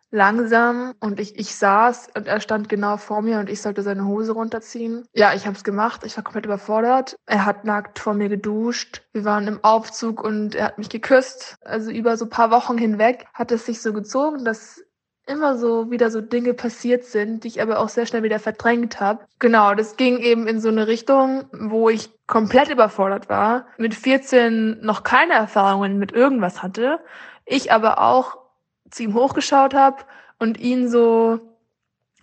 langsam 0.09 0.93
und 0.99 1.19
ich, 1.19 1.37
ich 1.37 1.55
saß 1.55 2.09
und 2.15 2.27
er 2.27 2.39
stand 2.39 2.69
genau 2.69 2.97
vor 2.97 3.21
mir 3.21 3.39
und 3.39 3.49
ich 3.49 3.61
sollte 3.61 3.81
seine 3.81 4.05
Hose 4.05 4.31
runterziehen. 4.31 5.05
Ja, 5.13 5.33
ich 5.33 5.45
habe 5.45 5.55
es 5.55 5.63
gemacht. 5.63 6.01
Ich 6.05 6.15
war 6.17 6.23
komplett 6.23 6.45
überfordert. 6.45 7.17
Er 7.25 7.45
hat 7.45 7.65
nackt 7.65 7.99
vor 7.99 8.13
mir 8.13 8.29
geduscht. 8.29 9.03
Wir 9.11 9.25
waren 9.25 9.47
im 9.47 9.63
Aufzug 9.63 10.23
und 10.23 10.55
er 10.55 10.65
hat 10.65 10.77
mich 10.77 10.89
geküsst. 10.89 11.57
Also 11.61 11.91
über 11.91 12.17
so 12.17 12.27
paar 12.27 12.51
Wochen 12.51 12.77
hinweg 12.77 13.25
hat 13.33 13.51
es 13.51 13.65
sich 13.65 13.81
so 13.81 13.93
gezogen, 13.93 14.45
dass 14.45 14.83
immer 15.27 15.57
so 15.57 15.91
wieder 15.91 16.09
so 16.09 16.21
Dinge 16.21 16.53
passiert 16.53 17.03
sind, 17.03 17.43
die 17.43 17.49
ich 17.49 17.61
aber 17.61 17.79
auch 17.79 17.89
sehr 17.89 18.05
schnell 18.05 18.23
wieder 18.23 18.39
verdrängt 18.39 18.99
habe. 18.99 19.25
Genau, 19.39 19.75
das 19.75 19.97
ging 19.97 20.19
eben 20.19 20.47
in 20.47 20.61
so 20.61 20.69
eine 20.69 20.87
Richtung, 20.87 21.45
wo 21.51 21.89
ich 21.89 22.09
komplett 22.27 22.69
überfordert 22.69 23.29
war, 23.29 23.67
mit 23.77 23.93
14 23.93 24.79
noch 24.81 25.03
keine 25.03 25.33
Erfahrungen 25.33 25.97
mit 25.97 26.13
irgendwas 26.13 26.63
hatte, 26.63 26.99
ich 27.45 27.71
aber 27.71 27.99
auch 27.99 28.37
zu 28.89 29.03
ihm 29.03 29.13
hochgeschaut 29.13 29.73
habe 29.73 30.03
und 30.39 30.59
ihn 30.59 30.89
so 30.89 31.39